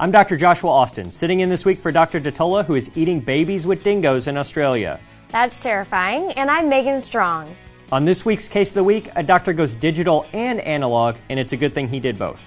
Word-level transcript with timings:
I'm 0.00 0.10
Dr. 0.10 0.38
Joshua 0.38 0.70
Austin, 0.70 1.10
sitting 1.10 1.40
in 1.40 1.50
this 1.50 1.66
week 1.66 1.78
for 1.78 1.92
Dr. 1.92 2.22
DiTolla, 2.22 2.64
who 2.64 2.74
is 2.74 2.90
eating 2.94 3.20
babies 3.20 3.66
with 3.66 3.82
dingoes 3.82 4.28
in 4.28 4.38
Australia. 4.38 4.98
That's 5.28 5.62
terrifying. 5.62 6.32
And 6.38 6.50
I'm 6.50 6.70
Megan 6.70 7.02
Strong. 7.02 7.54
On 7.92 8.06
this 8.06 8.24
week's 8.24 8.48
Case 8.48 8.70
of 8.70 8.76
the 8.76 8.84
Week, 8.84 9.10
a 9.14 9.22
doctor 9.22 9.52
goes 9.52 9.76
digital 9.76 10.24
and 10.32 10.58
analog, 10.60 11.16
and 11.28 11.38
it's 11.38 11.52
a 11.52 11.56
good 11.58 11.74
thing 11.74 11.86
he 11.86 12.00
did 12.00 12.18
both. 12.18 12.40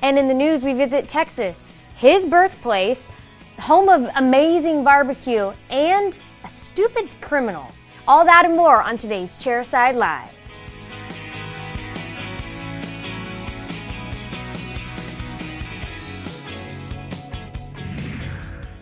And 0.00 0.18
in 0.18 0.26
the 0.26 0.32
news, 0.32 0.62
we 0.62 0.72
visit 0.72 1.06
Texas, 1.06 1.70
his 1.98 2.24
birthplace, 2.24 3.02
home 3.58 3.90
of 3.90 4.10
amazing 4.14 4.82
barbecue, 4.82 5.52
and 5.68 6.18
a 6.44 6.48
stupid 6.48 7.10
criminal. 7.20 7.70
All 8.08 8.24
that 8.24 8.46
and 8.46 8.56
more 8.56 8.82
on 8.82 8.96
today's 8.96 9.36
Chairside 9.36 9.96
Live. 9.96 10.35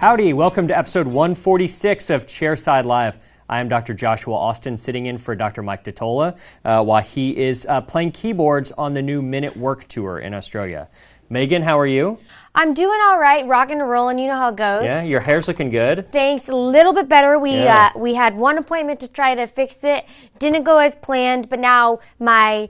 Howdy, 0.04 0.34
welcome 0.34 0.68
to 0.68 0.76
episode 0.76 1.06
146 1.06 2.10
of 2.10 2.26
Chairside 2.26 2.84
Live. 2.84 3.16
I 3.48 3.60
am 3.60 3.70
Dr. 3.70 3.94
Joshua 3.94 4.34
Austin, 4.34 4.76
sitting 4.76 5.06
in 5.06 5.16
for 5.16 5.34
Dr. 5.34 5.62
Mike 5.62 5.82
DiTolla 5.82 6.36
uh, 6.62 6.84
while 6.84 7.00
he 7.00 7.34
is 7.34 7.64
uh, 7.64 7.80
playing 7.80 8.12
keyboards 8.12 8.70
on 8.72 8.92
the 8.92 9.00
new 9.00 9.22
Men 9.22 9.44
at 9.44 9.56
Work 9.56 9.88
Tour 9.88 10.18
in 10.18 10.34
Australia. 10.34 10.90
Megan, 11.30 11.62
how 11.62 11.78
are 11.78 11.86
you? 11.86 12.18
I'm 12.54 12.74
doing 12.74 12.98
all 13.06 13.18
right, 13.18 13.46
rocking 13.46 13.80
and 13.80 13.88
rolling. 13.88 14.18
You 14.18 14.26
know 14.26 14.34
how 14.36 14.50
it 14.50 14.56
goes. 14.56 14.84
Yeah, 14.84 15.04
your 15.04 15.20
hair's 15.20 15.48
looking 15.48 15.70
good. 15.70 16.12
Thanks. 16.12 16.50
A 16.50 16.54
little 16.54 16.92
bit 16.92 17.08
better. 17.08 17.38
We 17.38 17.52
Yeah. 17.52 17.92
uh, 17.94 17.98
we 17.98 18.12
had 18.12 18.36
one 18.36 18.58
appointment 18.58 19.00
to 19.00 19.08
try 19.08 19.34
to 19.34 19.46
fix 19.46 19.76
it. 19.84 20.04
Didn't 20.38 20.64
go 20.64 20.80
as 20.80 20.94
planned, 20.96 21.48
but 21.48 21.60
now 21.60 22.00
my 22.18 22.68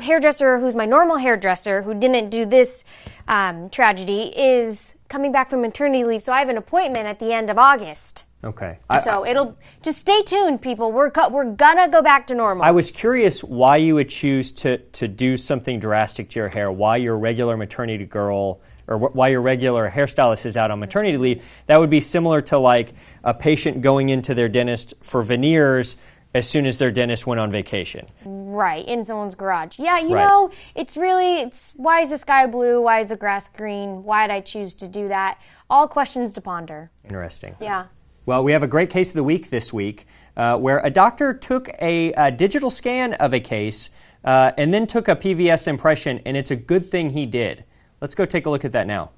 hairdresser, 0.00 0.58
who's 0.58 0.74
my 0.74 0.84
normal 0.84 1.16
hairdresser, 1.16 1.82
who 1.82 1.94
didn't 1.94 2.30
do 2.30 2.44
this 2.44 2.82
um, 3.28 3.70
tragedy, 3.70 4.32
is 4.36 4.96
coming 5.10 5.32
back 5.32 5.50
from 5.50 5.60
maternity 5.60 6.04
leave. 6.04 6.22
So 6.22 6.32
I 6.32 6.38
have 6.38 6.48
an 6.48 6.56
appointment 6.56 7.06
at 7.06 7.18
the 7.18 7.34
end 7.34 7.50
of 7.50 7.58
August. 7.58 8.24
Okay. 8.42 8.78
I, 8.88 9.00
So 9.00 9.26
it'll 9.26 9.58
just 9.82 9.98
stay 9.98 10.22
tuned, 10.22 10.62
people. 10.62 10.92
We're 10.92 11.10
we're 11.30 11.52
gonna 11.52 11.88
go 11.88 12.00
back 12.00 12.26
to 12.28 12.34
normal. 12.34 12.64
I 12.64 12.70
was 12.70 12.90
curious 12.90 13.44
why 13.44 13.76
you 13.76 13.96
would 13.96 14.08
choose 14.08 14.50
to, 14.52 14.78
to 14.78 15.08
do 15.08 15.36
something 15.36 15.78
drastic 15.78 16.30
to 16.30 16.38
your 16.38 16.48
hair, 16.48 16.72
why 16.72 16.96
your 16.96 17.18
regular 17.18 17.58
maternity 17.58 18.06
girl 18.06 18.62
or 18.86 18.98
wh- 18.98 19.14
why 19.14 19.28
your 19.28 19.42
regular 19.42 19.90
hairstylist 19.90 20.46
is 20.46 20.56
out 20.56 20.70
on 20.70 20.80
maternity 20.80 21.18
leave. 21.18 21.42
That 21.66 21.78
would 21.78 21.90
be 21.90 22.00
similar 22.00 22.40
to 22.42 22.58
like 22.58 22.94
a 23.24 23.34
patient 23.34 23.82
going 23.82 24.08
into 24.08 24.34
their 24.34 24.48
dentist 24.48 24.94
for 25.02 25.22
veneers 25.22 25.96
as 26.34 26.48
soon 26.48 26.64
as 26.66 26.78
their 26.78 26.90
dentist 26.90 27.26
went 27.26 27.40
on 27.40 27.50
vacation. 27.50 28.06
Right, 28.24 28.86
in 28.86 29.04
someone's 29.04 29.34
garage. 29.34 29.78
Yeah, 29.78 29.98
you 29.98 30.14
Right. 30.14 30.24
know, 30.26 30.50
it's 30.74 30.96
really 30.96 31.40
it's 31.40 31.72
why 31.76 32.00
is 32.02 32.10
the 32.10 32.18
sky 32.18 32.46
blue? 32.46 32.80
Why 32.82 33.00
is 33.00 33.08
the 33.08 33.16
grass 33.16 33.48
green? 33.48 34.04
Why 34.04 34.26
did 34.26 34.32
I 34.32 34.40
choose 34.40 34.74
to 34.74 34.88
do 34.88 35.08
that? 35.08 35.38
All 35.68 35.88
questions 35.88 36.32
to 36.34 36.40
ponder. 36.40 36.90
Interesting. 37.04 37.56
Yeah. 37.60 37.86
Well, 38.26 38.44
we 38.44 38.52
have 38.52 38.62
a 38.62 38.68
great 38.68 38.90
case 38.90 39.10
of 39.10 39.14
the 39.16 39.24
week 39.24 39.50
this 39.50 39.72
week 39.72 40.06
uh, 40.36 40.56
where 40.56 40.78
a 40.80 40.90
doctor 40.90 41.34
took 41.34 41.68
a, 41.80 42.12
a 42.12 42.30
digital 42.30 42.70
scan 42.70 43.14
of 43.14 43.34
a 43.34 43.40
case 43.40 43.90
uh, 44.24 44.52
and 44.58 44.72
then 44.72 44.86
took 44.86 45.08
a 45.08 45.16
PVS 45.16 45.66
impression, 45.66 46.20
and 46.26 46.36
it's 46.36 46.50
a 46.50 46.56
good 46.56 46.90
thing 46.90 47.10
he 47.10 47.26
did. 47.26 47.64
Let's 48.00 48.14
go 48.14 48.24
take 48.26 48.46
a 48.46 48.50
look 48.50 48.64
at 48.64 48.72
that 48.72 48.86
now. 48.86 49.10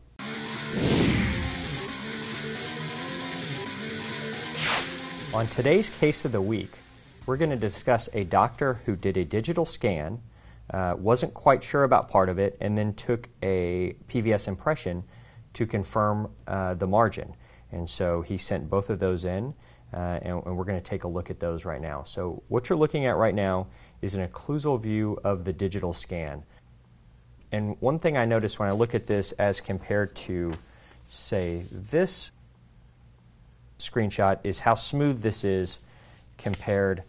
On 5.34 5.46
today's 5.48 5.88
case 5.88 6.24
of 6.24 6.32
the 6.32 6.40
week, 6.40 6.78
we're 7.26 7.36
going 7.36 7.50
to 7.50 7.56
discuss 7.56 8.08
a 8.12 8.24
doctor 8.24 8.80
who 8.84 8.96
did 8.96 9.16
a 9.16 9.24
digital 9.24 9.64
scan, 9.64 10.20
uh, 10.70 10.94
wasn't 10.98 11.34
quite 11.34 11.62
sure 11.62 11.84
about 11.84 12.08
part 12.08 12.28
of 12.28 12.38
it, 12.38 12.56
and 12.60 12.76
then 12.76 12.94
took 12.94 13.28
a 13.42 13.94
PVS 14.08 14.48
impression 14.48 15.04
to 15.54 15.66
confirm 15.66 16.30
uh, 16.46 16.74
the 16.74 16.86
margin. 16.86 17.34
And 17.70 17.88
so 17.88 18.22
he 18.22 18.36
sent 18.36 18.68
both 18.68 18.90
of 18.90 18.98
those 18.98 19.24
in, 19.24 19.54
uh, 19.92 19.96
and, 20.22 20.42
and 20.44 20.56
we're 20.56 20.64
going 20.64 20.80
to 20.80 20.84
take 20.84 21.04
a 21.04 21.08
look 21.08 21.30
at 21.30 21.40
those 21.40 21.64
right 21.64 21.80
now. 21.80 22.02
So, 22.02 22.42
what 22.48 22.68
you're 22.68 22.78
looking 22.78 23.06
at 23.06 23.16
right 23.16 23.34
now 23.34 23.66
is 24.00 24.14
an 24.14 24.26
occlusal 24.26 24.80
view 24.80 25.18
of 25.22 25.44
the 25.44 25.52
digital 25.52 25.92
scan. 25.92 26.44
And 27.50 27.76
one 27.80 27.98
thing 27.98 28.16
I 28.16 28.24
notice 28.24 28.58
when 28.58 28.68
I 28.68 28.72
look 28.72 28.94
at 28.94 29.06
this 29.06 29.32
as 29.32 29.60
compared 29.60 30.16
to, 30.16 30.54
say, 31.08 31.64
this 31.70 32.30
screenshot 33.78 34.38
is 34.44 34.60
how 34.60 34.74
smooth 34.74 35.20
this 35.20 35.44
is 35.44 35.80
compared 36.38 37.02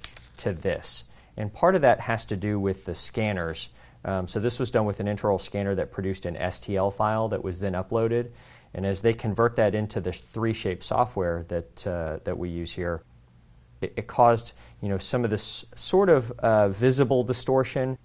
to 0.44 0.54
this. 0.54 1.06
And 1.36 1.52
part 1.52 1.76
of 1.76 1.82
that 1.82 2.00
has 2.00 2.26
to 2.28 2.36
do 2.36 2.60
with 2.60 2.86
the 2.86 2.96
scanners. 2.96 3.70
Um, 4.06 4.28
so 4.28 4.40
this 4.40 4.60
was 4.60 4.72
done 4.72 4.86
with 4.86 5.00
an 5.00 5.08
intraoral 5.08 5.42
scanner 5.42 5.76
that 5.76 5.92
produced 5.92 6.26
an 6.26 6.36
STL 6.36 6.94
file 6.94 7.30
that 7.30 7.44
was 7.44 7.60
then 7.60 7.74
uploaded. 7.74 8.30
And 8.74 8.86
as 8.86 9.02
they 9.02 9.14
convert 9.14 9.56
that 9.56 9.76
into 9.76 10.02
the 10.02 10.12
3Shape 10.12 10.84
software 10.84 11.46
that, 11.48 11.88
uh, 11.88 12.20
that 12.24 12.38
we 12.38 12.50
use 12.50 12.72
here, 12.72 13.02
it, 13.82 13.94
it 13.96 14.08
caused 14.08 14.54
you 14.82 14.90
know, 14.90 14.98
some 14.98 15.24
of 15.24 15.30
this 15.30 15.66
sort 15.76 16.10
of 16.10 16.32
uh, 16.40 16.70
visible 16.70 17.24
distortion, 17.24 17.98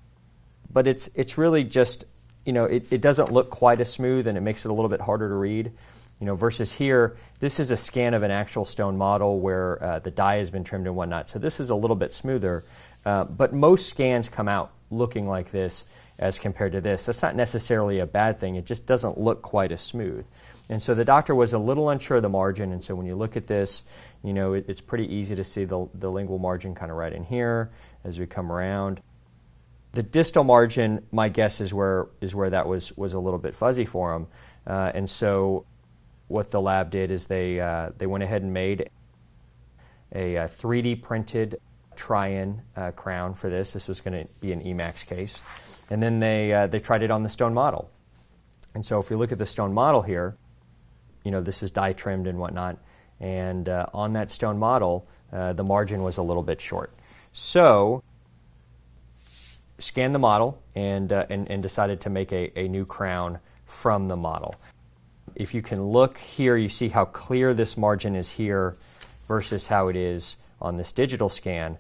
but 0.71 0.87
it's, 0.87 1.11
it's 1.15 1.37
really 1.37 1.65
just, 1.65 2.05
you 2.45 2.53
know, 2.53 2.67
it, 2.67 2.93
it 2.93 3.01
doesn't 3.01 3.33
look 3.33 3.51
quite 3.51 3.81
as 3.81 3.91
smooth 3.91 4.27
and 4.27 4.39
it 4.39 4.43
makes 4.43 4.65
it 4.65 4.71
a 4.71 4.75
little 4.75 4.89
bit 4.89 5.01
harder 5.01 5.29
to 5.29 5.35
read. 5.35 5.73
You 6.21 6.27
know, 6.27 6.35
versus 6.35 6.73
here, 6.73 7.17
this 7.39 7.61
is 7.61 7.71
a 7.71 7.77
scan 7.77 8.13
of 8.15 8.23
an 8.23 8.31
actual 8.31 8.65
stone 8.65 8.97
model 8.97 9.39
where 9.39 9.83
uh, 9.83 9.99
the 10.01 10.11
die 10.11 10.39
has 10.39 10.51
been 10.51 10.65
trimmed 10.65 10.87
and 10.87 10.97
whatnot. 10.97 11.31
So 11.31 11.39
this 11.39 11.61
is 11.61 11.71
a 11.71 11.75
little 11.75 11.97
bit 11.97 12.13
smoother, 12.13 12.65
uh, 13.07 13.25
but 13.25 13.53
most 13.53 13.89
scans 13.89 14.29
come 14.29 14.49
out 14.49 14.73
looking 14.91 15.29
like 15.29 15.53
this 15.53 15.85
as 16.19 16.39
compared 16.39 16.73
to 16.73 16.81
this. 16.81 17.07
That's 17.07 17.23
not 17.23 17.37
necessarily 17.37 18.01
a 18.01 18.07
bad 18.07 18.39
thing. 18.41 18.57
It 18.57 18.67
just 18.67 18.87
doesn't 18.87 19.19
look 19.19 19.43
quite 19.43 19.71
as 19.71 19.81
smooth. 19.81 20.27
And 20.69 20.83
so 20.83 20.95
the 20.95 21.05
doctor 21.05 21.35
was 21.35 21.53
a 21.53 21.59
little 21.59 21.89
unsure 21.89 22.19
of 22.19 22.23
the 22.23 22.29
margin. 22.29 22.73
And 22.73 22.83
so 22.83 22.95
when 22.95 23.07
you 23.07 23.15
look 23.15 23.37
at 23.37 23.47
this, 23.47 23.85
you 24.23 24.33
know, 24.33 24.55
it, 24.55 24.67
it's 24.69 24.81
pretty 24.81 25.13
easy 25.15 25.35
to 25.37 25.45
see 25.45 25.65
the, 25.65 25.89
the 25.95 26.11
lingual 26.11 26.39
margin 26.39 26.75
kind 26.75 26.91
of 26.91 26.97
right 26.97 27.13
in 27.13 27.25
here 27.25 27.71
as 28.05 28.19
we 28.19 28.27
come 28.27 28.51
around. 28.53 29.01
The 29.93 30.03
distal 30.03 30.45
margin, 30.45 31.07
my 31.11 31.29
guess 31.29 31.61
is 31.61 31.73
where 31.73 32.09
is 32.21 32.35
where 32.35 32.51
that 32.51 32.69
was 32.69 32.95
was 32.97 33.15
a 33.15 33.19
little 33.19 33.39
bit 33.39 33.55
fuzzy 33.55 33.87
for 33.87 34.15
him, 34.15 34.27
uh, 34.67 34.93
and 34.95 35.09
so 35.09 35.65
what 36.29 36.51
the 36.51 36.61
lab 36.61 36.91
did 36.91 37.11
is 37.11 37.27
they 37.27 37.61
uh, 37.61 37.91
they 37.99 38.07
went 38.07 38.23
ahead 38.23 38.43
and 38.43 38.53
made 38.53 38.91
a, 40.15 40.39
uh 40.39 40.47
3D 40.47 41.03
printed 41.03 41.61
try-in 41.97 42.63
uh, 42.77 42.93
crown 42.93 43.35
for 43.35 43.51
this. 43.51 43.73
This 43.73 43.89
was 43.89 44.01
going 44.01 44.27
to 44.27 44.33
be 44.41 44.53
an 44.53 44.65
e.max 44.65 45.03
case, 45.03 45.43
and 45.91 46.03
then 46.03 46.21
they 46.21 46.53
uh, 46.53 46.67
they 46.67 46.79
tried 46.79 47.03
it 47.03 47.11
on 47.11 47.23
the 47.23 47.29
stone 47.29 47.55
model. 47.55 47.91
And 48.75 48.87
so 48.87 49.01
if 49.01 49.11
we 49.11 49.17
look 49.17 49.33
at 49.33 49.39
the 49.39 49.47
stone 49.47 49.73
model 49.73 50.03
here, 50.03 50.37
you 51.25 51.31
know 51.31 51.41
this 51.41 51.63
is 51.63 51.71
die 51.71 51.93
trimmed 51.93 52.27
and 52.27 52.39
whatnot, 52.39 52.79
and 53.21 53.69
uh, 53.69 53.87
on 53.93 54.13
that 54.13 54.31
stone 54.31 54.59
model, 54.59 55.09
uh, 55.33 55.53
the 55.53 55.65
margin 55.65 56.03
was 56.03 56.19
a 56.19 56.23
little 56.23 56.43
bit 56.43 56.61
short. 56.61 56.93
So 57.33 58.03
scanned 59.79 60.15
the 60.15 60.19
model 60.19 60.61
and, 60.75 61.13
and, 61.13 61.49
and 61.51 61.63
decided 61.63 62.01
to 62.03 62.11
make 62.11 62.33
a, 62.33 62.59
a 62.59 62.69
new 62.69 62.85
crown 62.85 63.39
from 63.65 64.09
the 64.09 64.17
model. 64.17 64.55
If 65.35 65.55
you 65.55 65.63
can 65.63 65.83
look 65.83 66.19
here, 66.19 66.57
you 66.57 66.69
see 66.69 66.89
how 66.89 67.05
clear 67.05 67.55
this 67.55 67.77
margin 67.77 68.15
is 68.17 68.31
here 68.31 68.77
versus 69.27 69.67
how 69.67 69.89
it 69.89 69.97
is 69.97 70.37
on 70.61 70.77
this 70.77 70.93
digital 70.93 71.29
scan. 71.29 71.79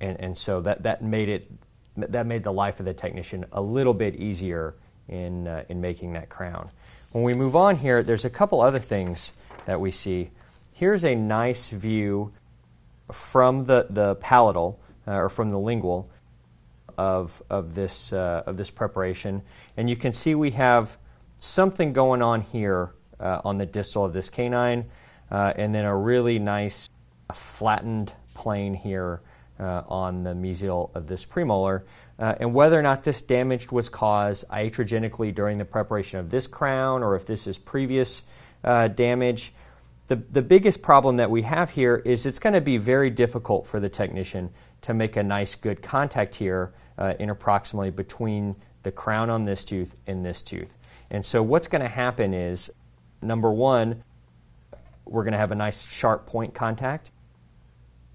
And, 0.00 0.18
and 0.20 0.38
so 0.38 0.60
that, 0.62 0.82
that 0.84 1.02
made 1.02 1.28
it 1.28 1.50
that 1.96 2.26
made 2.26 2.44
the 2.44 2.52
life 2.52 2.80
of 2.80 2.86
the 2.86 2.94
technician 2.94 3.44
a 3.52 3.60
little 3.60 3.94
bit 3.94 4.14
easier 4.16 4.74
in, 5.08 5.46
uh, 5.46 5.64
in 5.68 5.80
making 5.80 6.12
that 6.14 6.28
crown. 6.28 6.70
When 7.12 7.24
we 7.24 7.34
move 7.34 7.56
on 7.56 7.76
here, 7.76 8.02
there's 8.02 8.24
a 8.24 8.30
couple 8.30 8.60
other 8.60 8.78
things 8.78 9.32
that 9.66 9.80
we 9.80 9.90
see. 9.90 10.30
Here's 10.72 11.04
a 11.04 11.14
nice 11.14 11.68
view 11.68 12.32
from 13.12 13.66
the, 13.66 13.86
the 13.90 14.14
palatal 14.16 14.80
uh, 15.06 15.12
or 15.12 15.28
from 15.28 15.50
the 15.50 15.58
lingual 15.58 16.08
of, 16.96 17.42
of, 17.50 17.74
this, 17.74 18.12
uh, 18.12 18.44
of 18.46 18.56
this 18.56 18.70
preparation. 18.70 19.42
And 19.76 19.90
you 19.90 19.96
can 19.96 20.12
see 20.12 20.34
we 20.34 20.52
have 20.52 20.96
something 21.40 21.92
going 21.92 22.22
on 22.22 22.42
here 22.42 22.92
uh, 23.18 23.40
on 23.44 23.58
the 23.58 23.66
distal 23.66 24.04
of 24.04 24.12
this 24.12 24.30
canine, 24.30 24.88
uh, 25.30 25.52
and 25.56 25.74
then 25.74 25.84
a 25.84 25.96
really 25.96 26.38
nice 26.38 26.88
flattened 27.34 28.14
plane 28.34 28.74
here 28.74 29.20
uh, 29.58 29.82
on 29.88 30.22
the 30.22 30.30
mesial 30.30 30.94
of 30.94 31.06
this 31.06 31.24
premolar. 31.24 31.82
Uh, 32.18 32.34
and 32.40 32.54
whether 32.54 32.78
or 32.78 32.82
not 32.82 33.02
this 33.02 33.22
damage 33.22 33.72
was 33.72 33.88
caused 33.88 34.46
iatrogenically 34.48 35.34
during 35.34 35.58
the 35.58 35.64
preparation 35.64 36.18
of 36.18 36.30
this 36.30 36.46
crown 36.46 37.02
or 37.02 37.16
if 37.16 37.24
this 37.26 37.46
is 37.46 37.58
previous 37.58 38.22
uh, 38.64 38.88
damage, 38.88 39.52
the, 40.08 40.16
the 40.16 40.42
biggest 40.42 40.82
problem 40.82 41.16
that 41.16 41.30
we 41.30 41.42
have 41.42 41.70
here 41.70 41.96
is 42.04 42.26
it's 42.26 42.38
going 42.38 42.52
to 42.52 42.60
be 42.60 42.76
very 42.76 43.10
difficult 43.10 43.66
for 43.66 43.80
the 43.80 43.88
technician 43.88 44.50
to 44.82 44.92
make 44.92 45.16
a 45.16 45.22
nice, 45.22 45.54
good 45.54 45.82
contact 45.82 46.34
here 46.34 46.72
uh, 46.98 47.14
interproximally 47.20 47.94
between 47.94 48.56
the 48.82 48.90
crown 48.90 49.30
on 49.30 49.44
this 49.44 49.64
tooth 49.64 49.94
and 50.06 50.24
this 50.24 50.42
tooth. 50.42 50.74
And 51.10 51.24
so, 51.24 51.42
what's 51.42 51.66
going 51.66 51.82
to 51.82 51.88
happen 51.88 52.34
is 52.34 52.70
number 53.20 53.50
one, 53.50 54.04
we're 55.04 55.24
going 55.24 55.32
to 55.32 55.38
have 55.38 55.50
a 55.50 55.56
nice 55.56 55.86
sharp 55.86 56.26
point 56.26 56.54
contact 56.54 57.10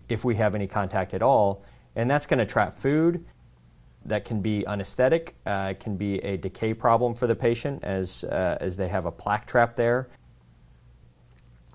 if 0.08 0.24
we 0.24 0.36
have 0.36 0.56
any 0.56 0.68
contact 0.68 1.14
at 1.14 1.22
all, 1.22 1.64
and 1.96 2.10
that's 2.10 2.28
going 2.28 2.40
to 2.40 2.46
trap 2.46 2.78
food 2.78 3.26
that 4.06 4.24
can 4.24 4.42
be 4.42 4.64
an 4.66 4.80
esthetic, 4.80 5.36
uh, 5.46 5.74
can 5.80 5.98
be 5.98 6.20
a 6.20 6.38
decay 6.38 6.74
problem 6.74 7.16
for 7.16 7.28
the 7.28 7.36
patient 7.36 7.84
as, 7.84 8.24
uh, 8.24 8.58
as 8.62 8.78
they 8.78 8.88
have 8.88 9.06
a 9.06 9.12
plaque 9.12 9.48
trap 9.48 9.76
there. 9.76 10.08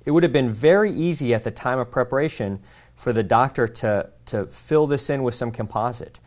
It 0.05 0.13
would 0.13 0.23
have 0.23 0.33
been 0.33 0.51
very 0.51 0.95
easy 0.95 1.35
at 1.35 1.45
the 1.45 1.51
time 1.51 1.79
of 1.79 1.91
preparation 1.91 2.61
for 2.95 3.13
the 3.13 3.23
doctor 3.23 3.67
to, 3.67 4.11
to 4.27 4.47
fill 4.47 4.87
this 4.87 5.11
in 5.11 5.23
with 5.23 5.35
some 5.35 5.51
composite. 5.51 6.20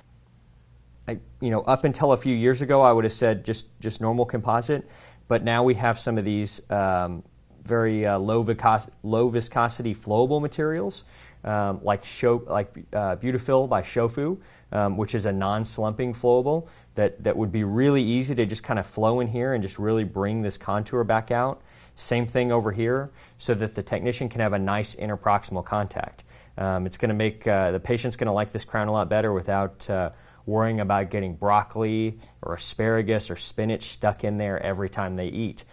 I, 1.08 1.20
you 1.42 1.50
know, 1.50 1.62
up 1.62 1.84
until 1.84 2.14
a 2.14 2.18
few 2.18 2.36
years 2.36 2.62
ago, 2.62 2.82
I 2.82 2.92
would 2.92 3.04
have 3.04 3.14
said 3.14 3.44
just, 3.44 3.80
just 3.80 4.02
normal 4.02 4.26
composite, 4.26 4.88
but 5.28 5.44
now 5.44 5.64
we 5.64 5.74
have 5.76 6.00
some 6.00 6.18
of 6.18 6.26
these 6.26 6.62
um, 6.70 7.24
very 7.66 8.06
uh, 8.06 8.18
low, 8.18 8.44
vicos- 8.44 8.90
low 9.04 9.28
viscosity 9.28 9.94
flowable 9.94 10.42
materials, 10.42 11.04
um, 11.44 11.82
like 11.84 12.06
Sho- 12.06 12.44
like 12.48 12.74
uh, 12.94 13.16
by 13.16 13.82
Shofu, 13.82 14.38
um, 14.72 14.98
which 14.98 15.14
is 15.14 15.26
a 15.26 15.32
non-slumping 15.32 16.14
flowable 16.14 16.68
that, 16.96 17.22
that 17.24 17.36
would 17.36 17.52
be 17.52 17.64
really 17.64 18.04
easy 18.04 18.34
to 18.36 18.46
just 18.46 18.64
kind 18.64 18.80
of 18.80 18.86
flow 18.86 19.20
in 19.20 19.28
here 19.28 19.54
and 19.54 19.62
just 19.62 19.78
really 19.80 20.04
bring 20.04 20.42
this 20.42 20.58
contour 20.58 21.04
back 21.04 21.32
out. 21.32 21.62
Same 21.96 22.26
thing 22.26 22.52
over 22.52 22.72
here, 22.72 23.12
so 23.38 23.54
that 23.54 23.76
the 23.76 23.84
technician 23.84 24.30
can 24.30 24.42
have 24.42 24.54
a 24.54 24.60
nice 24.60 24.96
interproximal 24.96 25.64
contact. 25.64 26.24
Um, 26.58 26.86
it's 26.86 26.98
going 26.98 27.10
to 27.10 27.16
make 27.16 27.46
uh, 27.46 27.72
the 27.72 27.80
patient's 27.80 28.16
going 28.16 28.28
to 28.28 28.34
like 28.34 28.52
this 28.52 28.66
crown 28.66 28.88
a 28.88 28.92
lot 28.92 29.10
better 29.10 29.34
without 29.34 29.90
uh, 29.90 30.10
worrying 30.46 30.80
about 30.80 31.10
getting 31.10 31.36
broccoli 31.36 32.20
or 32.42 32.56
asparagus 32.56 33.30
or 33.30 33.36
spinach 33.36 33.84
stuck 33.84 34.24
in 34.24 34.38
there 34.38 34.62
every 34.62 34.90
time 34.90 35.16
they 35.16 35.28
eat. 35.28 35.64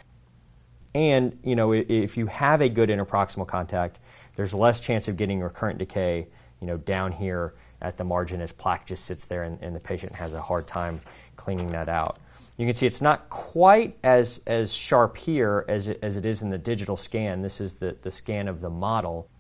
And 0.95 1.39
you 1.45 1.57
know, 1.57 1.73
if 1.73 2.17
you 2.17 2.27
have 2.27 2.61
a 2.61 2.69
good 2.69 2.89
interproximal 2.89 3.47
contact, 3.47 3.99
there's 4.37 4.55
less 4.55 4.81
chance 4.81 5.09
of 5.09 5.17
getting 5.17 5.41
recurrent 5.41 5.79
decay. 5.79 6.29
You 6.61 6.67
know, 6.67 6.77
down 6.77 7.13
here 7.13 7.55
at 7.81 7.97
the 7.97 8.05
margin 8.05 8.41
as 8.41 8.53
plaque 8.53 8.87
just 8.87 9.05
sits 9.05 9.25
there 9.25 9.45
and, 9.45 9.59
and 9.63 9.75
the 9.75 9.81
patient 9.81 10.15
has 10.15 10.35
a 10.35 10.41
hard 10.41 10.67
time 10.67 11.01
cleaning 11.37 11.69
that 11.69 11.89
out. 11.89 12.19
You 12.59 12.67
can 12.67 12.75
see 12.75 12.85
it's 12.85 13.01
not 13.01 13.31
quite 13.31 13.97
as, 14.05 14.43
as 14.47 14.75
sharp 14.75 15.17
here 15.17 15.65
as 15.67 15.89
it, 15.89 15.99
as 16.03 16.19
it 16.19 16.27
is 16.27 16.43
in 16.43 16.51
the 16.51 16.59
digital 16.59 16.99
scan. 16.99 17.41
This 17.41 17.59
is 17.59 17.77
the, 17.77 17.97
the 18.03 18.11
scan 18.11 18.49
of 18.49 18.61
the 18.61 18.69
model. 18.69 19.31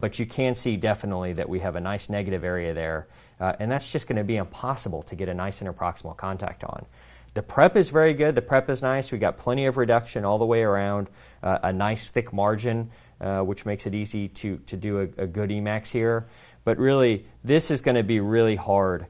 But 0.00 0.18
you 0.18 0.26
can 0.26 0.54
see 0.54 0.76
definitely 0.76 1.34
that 1.34 1.48
we 1.48 1.60
have 1.60 1.76
a 1.76 1.80
nice 1.80 2.08
negative 2.08 2.42
area 2.42 2.74
there. 2.74 3.06
Uh, 3.38 3.54
and 3.60 3.70
that's 3.70 3.92
just 3.92 4.06
going 4.06 4.16
to 4.16 4.24
be 4.24 4.36
impossible 4.36 5.02
to 5.02 5.14
get 5.14 5.28
a 5.28 5.34
nice 5.34 5.60
interproximal 5.60 6.16
contact 6.16 6.64
on. 6.64 6.86
The 7.34 7.42
prep 7.42 7.76
is 7.76 7.90
very 7.90 8.14
good. 8.14 8.34
The 8.34 8.42
prep 8.42 8.68
is 8.68 8.82
nice. 8.82 9.12
We 9.12 9.18
got 9.18 9.36
plenty 9.38 9.66
of 9.66 9.76
reduction 9.76 10.24
all 10.24 10.38
the 10.38 10.46
way 10.46 10.62
around, 10.62 11.08
uh, 11.42 11.58
a 11.62 11.72
nice 11.72 12.10
thick 12.10 12.32
margin, 12.32 12.90
uh, 13.20 13.42
which 13.42 13.64
makes 13.64 13.86
it 13.86 13.94
easy 13.94 14.26
to, 14.28 14.56
to 14.66 14.76
do 14.76 15.00
a, 15.00 15.22
a 15.22 15.26
good 15.26 15.52
e.max 15.52 15.90
here. 15.90 16.26
But 16.64 16.78
really, 16.78 17.24
this 17.44 17.70
is 17.70 17.80
going 17.80 17.94
to 17.94 18.02
be 18.02 18.20
really 18.20 18.56
hard 18.56 19.06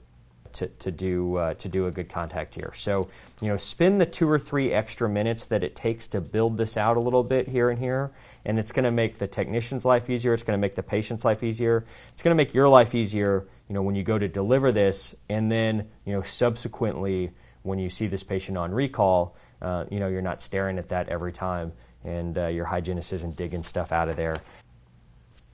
to, 0.54 0.66
to, 0.66 0.90
do, 0.90 1.36
uh, 1.36 1.54
to 1.54 1.68
do 1.68 1.86
a 1.86 1.90
good 1.90 2.08
contact 2.08 2.54
here. 2.54 2.72
So, 2.74 3.08
you 3.40 3.48
know, 3.48 3.56
spend 3.56 4.00
the 4.00 4.06
two 4.06 4.28
or 4.28 4.38
three 4.38 4.72
extra 4.72 5.08
minutes 5.08 5.44
that 5.44 5.62
it 5.62 5.76
takes 5.76 6.08
to 6.08 6.20
build 6.20 6.56
this 6.56 6.76
out 6.76 6.96
a 6.96 7.00
little 7.00 7.22
bit 7.22 7.48
here 7.48 7.70
and 7.70 7.78
here, 7.78 8.10
and 8.44 8.58
it's 8.58 8.72
going 8.72 8.84
to 8.84 8.90
make 8.90 9.18
the 9.18 9.26
technician's 9.26 9.84
life 9.84 10.10
easier. 10.10 10.32
It's 10.32 10.42
going 10.42 10.58
to 10.58 10.60
make 10.60 10.74
the 10.74 10.82
patient's 10.82 11.24
life 11.24 11.42
easier. 11.42 11.84
It's 12.12 12.22
going 12.22 12.36
to 12.36 12.36
make 12.36 12.54
your 12.54 12.68
life 12.68 12.94
easier, 12.94 13.46
you 13.68 13.74
know, 13.74 13.82
when 13.82 13.94
you 13.94 14.02
go 14.02 14.18
to 14.18 14.28
deliver 14.28 14.72
this, 14.72 15.14
and 15.28 15.50
then, 15.50 15.88
you 16.04 16.12
know, 16.12 16.22
subsequently 16.22 17.30
when 17.62 17.78
you 17.78 17.90
see 17.90 18.06
this 18.06 18.22
patient 18.22 18.56
on 18.56 18.72
recall, 18.72 19.36
uh, 19.60 19.84
you 19.90 20.00
know, 20.00 20.08
you're 20.08 20.22
not 20.22 20.42
staring 20.42 20.78
at 20.78 20.88
that 20.88 21.08
every 21.08 21.32
time, 21.32 21.72
and 22.04 22.38
uh, 22.38 22.46
your 22.46 22.64
hygienist 22.64 23.12
isn't 23.12 23.36
digging 23.36 23.62
stuff 23.62 23.92
out 23.92 24.08
of 24.08 24.16
there, 24.16 24.40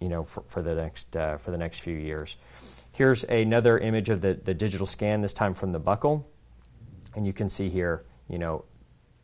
you 0.01 0.09
know, 0.09 0.23
for, 0.23 0.43
for 0.47 0.63
the 0.63 0.75
next 0.75 1.17
uh, 1.17 1.37
for 1.39 1.51
the 1.51 1.59
next 1.59 1.81
few 1.81 1.97
years. 1.97 2.37
Here's 2.97 3.25
another 3.25 3.79
image 3.79 4.09
of 4.09 4.23
the, 4.23 4.33
the 4.43 4.55
digital 4.55 4.87
scan, 4.87 5.21
this 5.21 5.35
time 5.35 5.53
from 5.53 5.71
the 5.71 5.79
buccal. 5.79 6.25
And 7.15 7.27
you 7.27 7.35
can 7.35 7.51
see 7.51 7.69
here, 7.69 8.05
you 8.27 8.39
know, 8.39 8.65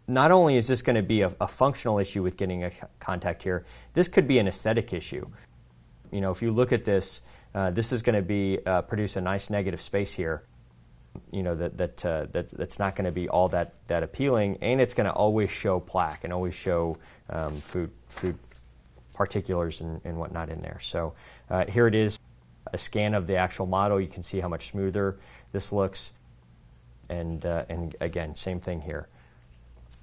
not 0.06 0.30
only 0.30 0.56
is 0.58 0.66
this 0.68 0.82
going 0.82 0.96
to 0.96 1.02
be 1.02 1.22
a, 1.22 1.32
a, 1.40 1.48
functional 1.48 1.98
issue 1.98 2.22
with 2.22 2.36
getting 2.36 2.64
a 2.64 2.70
contact 3.00 3.42
here, 3.42 3.64
this 3.94 4.08
could 4.08 4.28
be 4.28 4.38
an 4.38 4.46
aesthetic 4.46 4.92
issue. 4.92 5.26
You 6.10 6.20
know, 6.20 6.30
if 6.30 6.42
you 6.42 6.52
look 6.52 6.70
at 6.70 6.84
this, 6.84 7.22
uh, 7.54 7.70
this 7.70 7.92
is 7.92 8.02
going 8.02 8.14
to 8.14 8.20
be 8.20 8.58
uh, 8.66 8.82
produce 8.82 9.16
a 9.16 9.22
nice 9.22 9.48
negative 9.48 9.80
space 9.80 10.12
here. 10.12 10.42
You 11.30 11.42
know 11.42 11.54
that 11.54 11.78
that, 11.78 12.04
uh, 12.04 12.26
that 12.32 12.50
that's 12.50 12.78
not 12.78 12.94
going 12.94 13.06
to 13.06 13.12
be 13.12 13.26
all 13.30 13.48
that 13.50 13.72
that 13.86 14.02
appealing, 14.02 14.58
and 14.60 14.82
it's 14.82 14.92
going 14.92 15.06
to 15.06 15.12
always 15.12 15.50
show 15.50 15.80
plaque 15.80 16.24
and 16.24 16.32
always 16.32 16.54
show 16.54 16.98
um, 17.30 17.58
food 17.60 17.90
food 18.06 18.38
particulars 19.14 19.80
and, 19.80 20.00
and 20.04 20.18
whatnot 20.18 20.50
in 20.50 20.60
there. 20.60 20.78
So 20.80 21.14
uh, 21.48 21.64
here 21.66 21.86
it 21.86 21.94
is 21.94 22.18
a 22.72 22.78
scan 22.78 23.14
of 23.14 23.26
the 23.26 23.36
actual 23.36 23.66
model, 23.66 24.00
you 24.00 24.08
can 24.08 24.22
see 24.22 24.40
how 24.40 24.48
much 24.48 24.70
smoother 24.70 25.16
this 25.52 25.72
looks. 25.72 26.12
And, 27.08 27.44
uh, 27.44 27.64
and 27.68 27.94
again, 28.00 28.34
same 28.34 28.60
thing 28.60 28.80
here. 28.80 29.08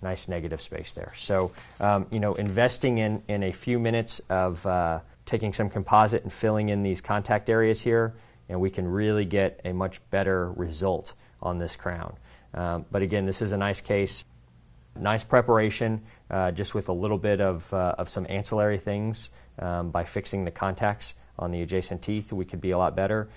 Nice 0.01 0.27
negative 0.27 0.61
space 0.61 0.93
there. 0.93 1.11
So, 1.15 1.51
um, 1.79 2.07
you 2.11 2.19
know, 2.19 2.33
investing 2.35 2.99
in, 2.99 3.21
in 3.27 3.43
a 3.43 3.51
few 3.51 3.79
minutes 3.79 4.21
of 4.29 4.65
uh, 4.65 4.99
taking 5.25 5.53
some 5.53 5.69
composite 5.69 6.23
and 6.23 6.31
filling 6.31 6.69
in 6.69 6.83
these 6.83 7.01
contact 7.01 7.49
areas 7.49 7.81
here, 7.81 8.13
and 8.47 8.61
we 8.61 8.69
can 8.69 8.87
really 8.87 9.25
get 9.25 9.59
a 9.65 9.73
much 9.73 9.99
better 10.09 10.51
result 10.53 11.13
on 11.41 11.59
this 11.59 11.75
crown. 11.75 12.15
Um, 12.53 12.85
but 12.91 13.01
again, 13.01 13.25
this 13.25 13.41
is 13.41 13.51
a 13.51 13.57
nice 13.57 13.81
case, 13.81 14.25
nice 14.95 15.23
preparation, 15.23 16.01
uh, 16.31 16.51
just 16.51 16.73
with 16.73 16.89
a 16.89 16.93
little 16.93 17.17
bit 17.17 17.41
of, 17.41 17.71
uh, 17.73 17.95
of 17.97 18.09
some 18.09 18.25
ancillary 18.29 18.79
things 18.79 19.29
um, 19.59 19.91
by 19.91 20.03
fixing 20.03 20.45
the 20.45 20.51
contacts 20.51 21.15
on 21.39 21.51
the 21.51 21.61
adjacent 21.61 22.01
teeth, 22.01 22.31
we 22.31 22.45
could 22.45 22.61
be 22.61 22.71
a 22.71 22.77
lot 22.77 22.95
better. 22.95 23.29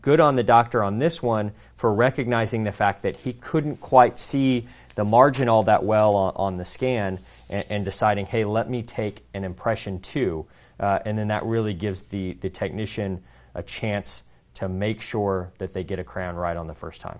Good 0.00 0.20
on 0.20 0.34
the 0.34 0.42
doctor 0.42 0.82
on 0.82 0.98
this 0.98 1.22
one 1.22 1.52
for 1.76 1.92
recognizing 1.92 2.64
the 2.64 2.72
fact 2.72 3.02
that 3.02 3.16
he 3.16 3.34
couldn't 3.34 3.76
quite 3.76 4.18
see 4.18 4.66
the 4.94 5.04
margin 5.04 5.48
all 5.48 5.62
that 5.64 5.84
well 5.84 6.16
on, 6.16 6.32
on 6.36 6.56
the 6.56 6.64
scan 6.64 7.18
and, 7.50 7.64
and, 7.70 7.84
deciding, 7.84 8.26
hey, 8.26 8.44
let 8.44 8.68
me 8.68 8.82
take 8.82 9.24
an 9.34 9.44
impression 9.44 10.00
too. 10.00 10.46
Uh, 10.80 10.98
and 11.04 11.16
then 11.16 11.28
that 11.28 11.44
really 11.44 11.74
gives 11.74 12.02
the, 12.02 12.32
the 12.40 12.50
technician 12.50 13.22
a 13.54 13.62
chance 13.62 14.22
to 14.54 14.68
make 14.68 15.00
sure 15.00 15.52
that 15.58 15.72
they 15.72 15.84
get 15.84 15.98
a 15.98 16.04
crown 16.04 16.34
right 16.34 16.56
on 16.56 16.66
the 16.66 16.74
first 16.74 17.00
time. 17.00 17.18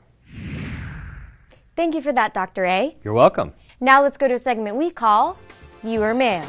Thank 1.76 1.94
you 1.94 2.03
for 2.03 2.12
that, 2.12 2.32
Dr. 2.32 2.64
A. 2.64 2.97
You're 3.05 3.14
welcome. 3.14 3.53
Now 3.81 4.03
let's 4.03 4.17
go 4.17 4.26
to 4.26 4.35
a 4.35 4.38
segment 4.38 4.76
we 4.76 4.91
call 4.91 5.38
Viewer 5.82 6.14
Mail. 6.14 6.49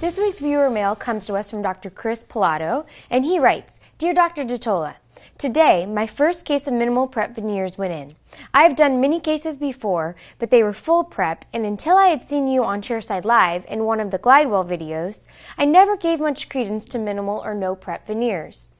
This 0.00 0.16
week's 0.16 0.40
viewer 0.40 0.70
mail 0.70 0.96
comes 0.96 1.26
to 1.26 1.34
us 1.34 1.50
from 1.50 1.60
Dr. 1.60 1.90
Chris 1.90 2.24
Pilato, 2.24 2.86
and 3.10 3.22
he 3.22 3.38
writes 3.38 3.78
Dear 3.98 4.14
Dr. 4.14 4.46
DiTolla, 4.46 4.94
Today, 5.36 5.84
my 5.84 6.06
first 6.06 6.46
case 6.46 6.66
of 6.66 6.72
minimal 6.72 7.06
prep 7.06 7.34
veneers 7.34 7.76
went 7.76 7.92
in. 7.92 8.16
I 8.54 8.62
have 8.62 8.76
done 8.76 9.02
many 9.02 9.20
cases 9.20 9.58
before, 9.58 10.16
but 10.38 10.50
they 10.50 10.62
were 10.62 10.72
full 10.72 11.04
prep, 11.04 11.44
and 11.52 11.66
until 11.66 11.98
I 11.98 12.06
had 12.06 12.26
seen 12.26 12.48
you 12.48 12.64
on 12.64 12.80
Chairside 12.80 13.26
Live 13.26 13.66
in 13.68 13.84
one 13.84 14.00
of 14.00 14.10
the 14.10 14.18
Glidewell 14.18 14.66
videos, 14.66 15.26
I 15.58 15.66
never 15.66 15.98
gave 15.98 16.18
much 16.18 16.48
credence 16.48 16.86
to 16.86 16.98
minimal 16.98 17.42
or 17.44 17.54
no 17.54 17.76
prep 17.76 18.06
veneers. 18.06 18.70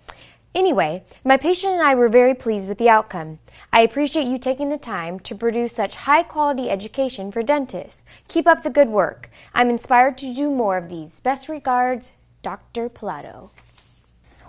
Anyway, 0.52 1.04
my 1.24 1.36
patient 1.36 1.74
and 1.74 1.82
I 1.82 1.94
were 1.94 2.08
very 2.08 2.34
pleased 2.34 2.66
with 2.66 2.78
the 2.78 2.88
outcome. 2.88 3.38
I 3.72 3.82
appreciate 3.82 4.26
you 4.26 4.36
taking 4.36 4.68
the 4.68 4.78
time 4.78 5.20
to 5.20 5.34
produce 5.34 5.72
such 5.72 5.94
high 5.94 6.24
quality 6.24 6.68
education 6.68 7.30
for 7.30 7.44
dentists. 7.44 8.02
Keep 8.26 8.48
up 8.48 8.64
the 8.64 8.70
good 8.70 8.88
work. 8.88 9.30
I'm 9.54 9.70
inspired 9.70 10.18
to 10.18 10.34
do 10.34 10.50
more 10.50 10.76
of 10.76 10.88
these. 10.88 11.20
Best 11.20 11.48
regards, 11.48 12.12
Dr. 12.42 12.88
Pilato. 12.88 13.50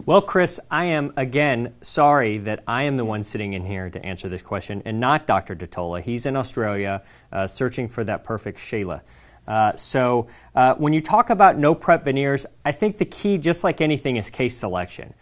Well, 0.04 0.24
Chris, 0.24 0.60
I 0.72 0.86
am 0.86 1.14
again 1.18 1.76
sorry 1.82 2.40
that 2.40 2.64
I 2.66 2.84
am 2.84 2.98
the 2.98 3.06
one 3.06 3.22
sitting 3.22 3.54
in 3.54 3.64
here 3.64 3.92
to 3.92 4.04
answer 4.04 4.28
this 4.28 4.42
question 4.42 4.82
and 4.86 5.00
not 5.00 5.28
Dr. 5.28 5.56
DiTolla. 5.56 6.02
He's 6.02 6.26
in 6.26 6.36
Australia 6.36 7.04
uh, 7.32 7.46
searching 7.46 7.88
for 7.88 8.04
that 8.06 8.24
perfect 8.24 8.60
Sheila. 8.60 9.04
Uh, 9.48 9.76
so, 9.76 10.28
uh, 10.56 10.74
when 10.76 10.94
you 10.94 11.02
talk 11.02 11.30
about 11.30 11.60
no 11.60 11.76
prep 11.76 12.06
veneers, 12.06 12.48
I 12.66 12.72
think 12.72 12.98
the 12.98 13.06
key, 13.06 13.38
just 13.38 13.64
like 13.64 13.82
anything, 13.82 14.16
is 14.16 14.32
case 14.32 14.58
selection. 14.58 15.14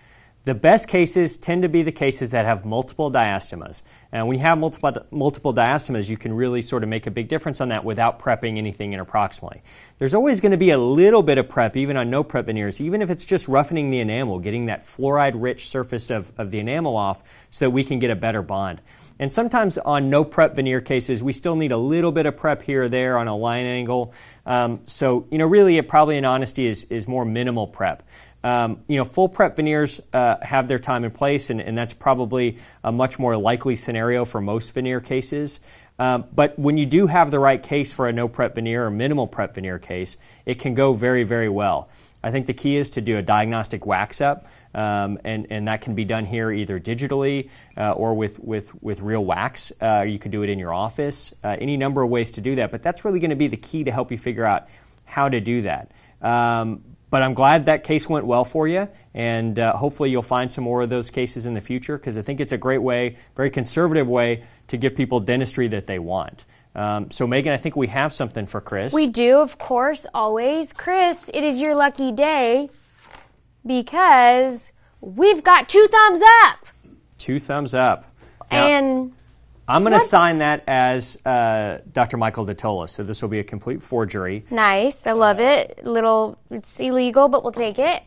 The 0.46 0.55
best 0.55 0.88
cases 0.88 1.38
tend 1.38 1.63
to 1.63 1.69
be 1.69 1.84
the 1.84 1.91
cases 1.91 2.31
that 2.31 2.46
have 2.46 2.63
multiple 2.63 3.12
diastemas. 3.12 3.84
And 4.12 4.27
when 4.27 4.38
you 4.38 4.43
have 4.43 4.58
multiple, 4.58 5.05
multiple 5.12 5.53
diastemas, 5.53 6.10
you 6.10 6.17
can 6.17 6.34
really 6.34 6.62
sort 6.62 6.81
of 6.81 6.89
make 6.89 7.05
a 7.05 7.12
big 7.12 7.27
difference 7.27 7.60
on 7.62 7.69
that 7.69 7.84
without 7.84 8.19
prepping 8.19 8.58
anything 8.58 8.91
interproximally. 8.91 9.62
There's 10.00 10.13
always 10.13 10.39
going 10.39 10.53
to 10.53 10.58
be 10.58 10.72
a 10.72 10.77
little 10.77 11.22
bit 11.22 11.38
of 11.38 11.50
prep, 11.50 11.75
even 11.75 11.98
on 11.98 12.10
no 12.10 12.24
prep 12.24 12.46
veneers, 12.46 12.79
even 12.79 13.01
if 13.01 13.10
it's 13.10 13.25
just 13.25 13.48
roughening 13.48 13.91
the 13.91 14.00
enamel, 14.00 14.39
getting 14.39 14.67
that 14.67 14.86
fluoride 14.86 15.34
rich 15.36 15.67
surface 15.67 16.10
of, 16.10 16.31
of 16.38 16.51
the 16.51 16.60
enamel 16.60 16.96
off 16.96 17.22
so 17.51 17.65
that 17.65 17.72
we 17.72 17.84
can 17.84 18.00
get 18.00 18.10
a 18.10 18.15
better 18.15 18.41
bond. 18.41 18.81
And 19.19 19.31
sometimes 19.31 19.77
on 19.77 20.10
no 20.10 20.24
prep 20.24 20.55
veneer 20.55 20.79
cases, 20.79 21.22
we 21.22 21.34
still 21.34 21.58
need 21.58 21.74
a 21.74 21.77
little 21.77 22.13
bit 22.13 22.25
of 22.25 22.38
prep 22.38 22.62
here 22.62 22.84
or 22.84 22.89
there 22.89 23.17
on 23.17 23.27
a 23.27 23.36
line 23.36 23.65
angle. 23.65 24.13
Um, 24.46 24.79
so, 24.86 25.27
you 25.29 25.38
know, 25.38 25.46
really, 25.46 25.77
it 25.77 25.89
probably 25.89 26.15
in 26.15 26.24
honesty 26.24 26.65
is, 26.65 26.86
is 26.86 27.08
more 27.08 27.25
minimal 27.25 27.67
prep. 27.67 28.01
Um, 28.43 28.84
you 28.88 28.98
know, 28.98 29.05
full 29.05 29.27
prep 29.27 29.58
veneers 29.58 30.00
uh, 30.13 30.38
have 30.41 30.67
their 30.67 30.79
time 30.79 31.03
and 31.03 31.13
place, 31.13 31.50
and, 31.50 31.60
and, 31.60 31.77
that's 31.77 31.93
probably 31.93 32.58
a 32.86 32.91
much 32.91 33.19
more 33.19 33.36
likely 33.36 33.75
scenario 33.75 34.24
for 34.24 34.39
most 34.39 34.74
veneer 34.74 35.01
cases. 35.01 35.60
Um, 35.98 36.24
but 36.34 36.58
when 36.58 36.77
you 36.77 36.86
do 36.86 37.08
have 37.08 37.31
the 37.31 37.39
right 37.39 37.62
case 37.62 37.91
for 37.91 38.08
a 38.08 38.13
no 38.13 38.29
prep 38.29 38.55
veneer 38.55 38.86
or 38.86 38.89
minimal 38.89 39.27
prep 39.27 39.55
veneer 39.55 39.77
case, 39.77 40.15
it 40.46 40.58
can 40.58 40.74
go 40.74 40.93
very, 40.93 41.25
very 41.25 41.50
well. 41.50 41.89
I 42.24 42.31
think 42.31 42.48
the 42.48 42.53
key 42.53 42.77
is 42.77 42.91
to 42.91 43.01
do 43.01 43.17
a 43.17 43.22
diagnostic 43.22 43.86
wax 43.86 44.22
up. 44.22 44.48
Um, 44.74 45.17
and, 45.24 45.48
and 45.50 45.67
that 45.67 45.81
can 45.81 45.96
be 45.96 46.05
done 46.05 46.25
here 46.25 46.51
either 46.51 46.79
digitally 46.79 47.50
uh, 47.75 47.91
or 47.93 48.13
with, 48.13 48.39
with, 48.39 48.72
with 48.84 49.01
real 49.01 49.25
wax. 49.25 49.72
Uh, 49.81 50.01
you 50.01 50.19
can 50.19 50.29
do 50.29 50.43
it 50.43 50.50
in 50.50 50.60
your 50.60 50.74
office, 50.74 51.34
uh, 51.43 51.58
any 51.60 51.75
number 51.75 52.03
of 52.03 52.10
ways 52.10 52.31
to 52.31 52.41
do 52.41 52.55
that. 52.55 52.69
But 52.69 52.84
that's 52.84 53.03
really 53.03 53.19
going 53.19 53.31
to 53.31 53.36
be 53.36 53.48
the 53.48 53.58
key 53.58 53.84
to 53.84 53.91
help 53.91 54.12
you 54.12 54.17
figure 54.17 54.46
out 54.46 54.67
how 55.05 55.27
to 55.27 55.39
do 55.41 55.63
that. 55.63 55.91
Um, 56.22 56.84
but 57.10 57.22
I'm 57.22 57.34
glad 57.34 57.66
that 57.66 57.84
case 57.84 58.08
went 58.08 58.25
well 58.25 58.46
for 58.46 58.68
you, 58.68 58.88
and 59.13 59.60
uh, 59.60 59.75
hopefully 59.75 60.12
you'll 60.12 60.22
find 60.22 60.51
some 60.51 60.63
more 60.63 60.82
of 60.82 60.89
those 60.89 61.10
cases 61.10 61.46
in 61.46 61.54
the 61.54 61.62
future 61.62 61.98
because 61.98 62.18
I 62.18 62.22
think 62.22 62.39
it's 62.39 62.51
a 62.51 62.58
great 62.58 62.82
way, 62.82 63.18
very 63.36 63.50
conservative 63.50 64.08
way 64.08 64.44
to 64.68 64.78
give 64.78 64.96
people 64.96 65.20
dentistry 65.20 65.68
that 65.70 65.88
they 65.88 66.00
want. 66.00 66.46
Um, 66.75 67.10
so, 67.10 67.25
Megan, 67.25 67.51
I 67.51 67.58
think 67.58 67.75
we 67.75 67.88
have 67.88 68.13
something 68.13 68.46
for 68.46 68.62
Chris. 68.62 68.94
We 68.94 69.08
do, 69.08 69.38
of 69.39 69.58
course, 69.58 70.06
always. 70.13 70.72
Chris, 70.72 71.30
it 71.34 71.44
is 71.44 71.60
your 71.60 71.74
lucky 71.75 72.12
day 72.12 72.70
because 73.66 74.72
we've 75.01 75.44
got 75.44 75.68
two 75.68 75.88
thumbs 75.88 76.22
up. 76.44 76.66
Two 77.18 77.39
thumbs 77.39 77.74
up. 77.74 78.06
Now, 78.51 78.68
and 78.68 79.13
I'm 79.70 79.84
going 79.84 79.94
to 79.94 80.00
sign 80.00 80.40
that 80.40 80.64
as 80.68 81.24
uh, 81.26 81.80
Dr. 81.94 82.18
Michael 82.18 82.46
DiTolla, 82.46 82.90
so 82.90 83.04
this 83.04 83.22
will 83.22 83.30
be 83.30 83.38
a 83.40 83.44
complete 83.44 83.84
forgery. 83.84 84.44
nice. 84.50 85.06
I 85.06 85.12
love 85.12 85.40
it. 85.40 85.86
Little, 85.86 86.40
it's 86.50 86.80
illegal, 86.80 87.28
but 87.28 87.44
we'll 87.44 87.52
take 87.52 87.78
it. 87.78 88.02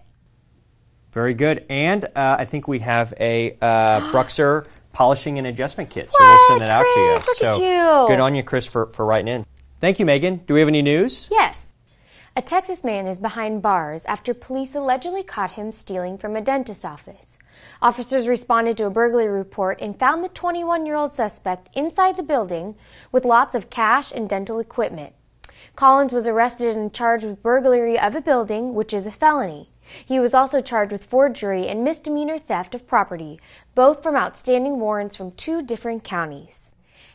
Very 1.12 1.35
good. 1.35 1.64
And 1.71 2.04
uh, 2.04 2.37
I 2.38 2.47
think 2.47 2.66
we 2.66 2.81
have 2.81 3.14
a 3.21 3.57
uh, 3.62 4.00
BruxZir 4.12 4.66
polishing 4.92 5.38
and 5.38 5.47
adjustment 5.47 5.88
kit, 5.88 6.11
so 6.11 6.19
we'll 6.21 6.49
send 6.49 6.61
that 6.62 6.71
out 6.71 6.85
to 6.92 7.00
you. 7.00 7.14
Chris? 7.14 7.26
Look 7.28 7.37
so 7.37 7.49
at 7.50 7.59
you. 7.61 8.09
good 8.09 8.21
on 8.21 8.35
you, 8.35 8.42
Chris, 8.42 8.66
for, 8.66 8.87
for 8.87 9.07
writing 9.07 9.28
in. 9.28 9.47
Thank 9.81 10.00
you, 10.00 10.07
Megan. 10.07 10.38
Do 10.47 10.54
we 10.54 10.61
have 10.61 10.69
any 10.69 10.83
news? 10.83 11.28
Yes. 11.31 11.69
A 12.35 12.42
Texas 12.42 12.83
man 12.83 13.07
is 13.07 13.19
behind 13.19 13.62
bars 13.62 14.04
after 14.07 14.33
police 14.33 14.75
allegedly 14.75 15.23
caught 15.23 15.52
him 15.52 15.71
stealing 15.71 16.16
from 16.16 16.35
a 16.35 16.40
dentist 16.40 16.85
office. 16.85 17.31
Officers 17.82 18.28
responded 18.28 18.76
to 18.76 18.86
a 18.86 18.90
burglary 18.90 19.26
report 19.26 19.80
and 19.80 19.98
found 19.98 20.22
the 20.22 20.28
21 20.28 20.86
year 20.86 20.94
old 20.94 21.12
suspect 21.12 21.68
inside 21.74 22.14
the 22.14 22.22
building 22.22 22.76
with 23.10 23.24
lots 23.24 23.56
of 23.56 23.70
cash 23.70 24.12
and 24.12 24.28
dental 24.28 24.60
equipment. 24.60 25.14
Collins 25.74 26.12
was 26.12 26.28
arrested 26.28 26.76
and 26.76 26.94
charged 26.94 27.26
with 27.26 27.42
burglary 27.42 27.98
of 27.98 28.14
a 28.14 28.20
building, 28.20 28.72
which 28.72 28.94
is 28.94 29.04
a 29.04 29.10
felony. 29.10 29.68
He 30.06 30.20
was 30.20 30.32
also 30.32 30.60
charged 30.60 30.92
with 30.92 31.02
forgery 31.02 31.66
and 31.66 31.82
misdemeanor 31.82 32.38
theft 32.38 32.76
of 32.76 32.86
property, 32.86 33.40
both 33.74 34.00
from 34.00 34.14
outstanding 34.14 34.78
warrants 34.78 35.16
from 35.16 35.32
two 35.32 35.60
different 35.60 36.04
counties. 36.04 36.70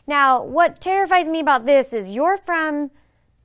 Now, 0.06 0.42
what 0.42 0.82
terrifies 0.82 1.30
me 1.30 1.40
about 1.40 1.64
this 1.64 1.94
is 1.94 2.10
you're 2.10 2.36
from 2.36 2.90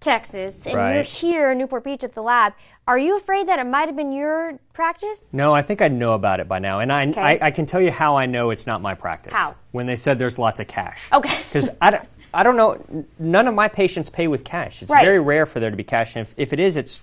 Texas 0.03 0.65
and 0.65 0.74
you're 0.95 1.03
here 1.03 1.51
in 1.51 1.57
Newport 1.57 1.83
Beach 1.83 2.03
at 2.03 2.13
the 2.13 2.22
lab. 2.22 2.53
Are 2.88 2.98
you 2.98 3.15
afraid 3.17 3.48
that 3.48 3.60
it 3.60 3.65
might 3.65 3.88
have 3.88 3.95
been 3.95 4.12
your 4.12 4.60
practice? 4.74 5.24
No, 5.31 5.53
I 5.55 5.62
think 5.62 5.81
I 5.81 5.88
know 5.88 6.13
about 6.13 6.39
it 6.39 6.48
by 6.48 6.60
now. 6.60 6.79
And 6.79 6.91
I, 6.91 7.03
I, 7.15 7.39
I 7.43 7.51
can 7.51 7.65
tell 7.65 7.79
you 7.81 7.91
how 7.91 8.17
I 8.17 8.25
know 8.25 8.50
it's 8.50 8.67
not 8.67 8.81
my 8.81 8.93
practice. 8.93 9.33
How? 9.33 9.55
When 9.72 9.86
they 9.86 9.95
said 9.95 10.19
there's 10.19 10.38
lots 10.38 10.60
of 10.60 10.67
cash. 10.67 11.07
Okay. 11.12 11.36
Because 11.45 11.69
I 11.81 11.91
don't, 11.91 12.03
I 12.33 12.43
don't 12.43 12.57
know, 12.57 13.05
none 13.19 13.48
of 13.48 13.55
my 13.55 13.67
patients 13.67 14.10
pay 14.10 14.27
with 14.27 14.43
cash. 14.43 14.81
It's 14.81 14.91
Right. 14.91 15.05
very 15.05 15.19
rare 15.19 15.45
for 15.45 15.60
there 15.60 15.69
to 15.69 15.77
be 15.77 15.83
cash. 15.83 16.15
And 16.15 16.27
if, 16.27 16.33
if 16.38 16.51
it 16.53 16.60
is, 16.60 16.75
it's 16.75 17.01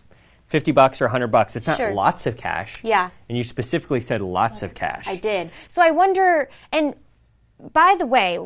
50 0.49 0.73
bucks 0.73 1.01
or 1.01 1.05
100 1.07 1.29
bucks. 1.29 1.57
It's 1.57 1.67
not 1.67 1.77
Sure. 1.79 1.93
lots 1.95 2.27
of 2.27 2.37
cash. 2.37 2.83
Yeah. 2.85 3.11
And 3.29 3.39
you 3.39 3.45
specifically 3.45 4.01
said 4.01 4.21
lots 4.21 4.63
of 4.63 4.75
cash. 4.75 5.07
I 5.09 5.17
did. 5.17 5.51
So 5.69 5.81
I 5.81 5.93
wonder, 5.93 6.51
and 6.73 6.95
by 7.73 7.95
the 7.99 8.07
way, 8.07 8.39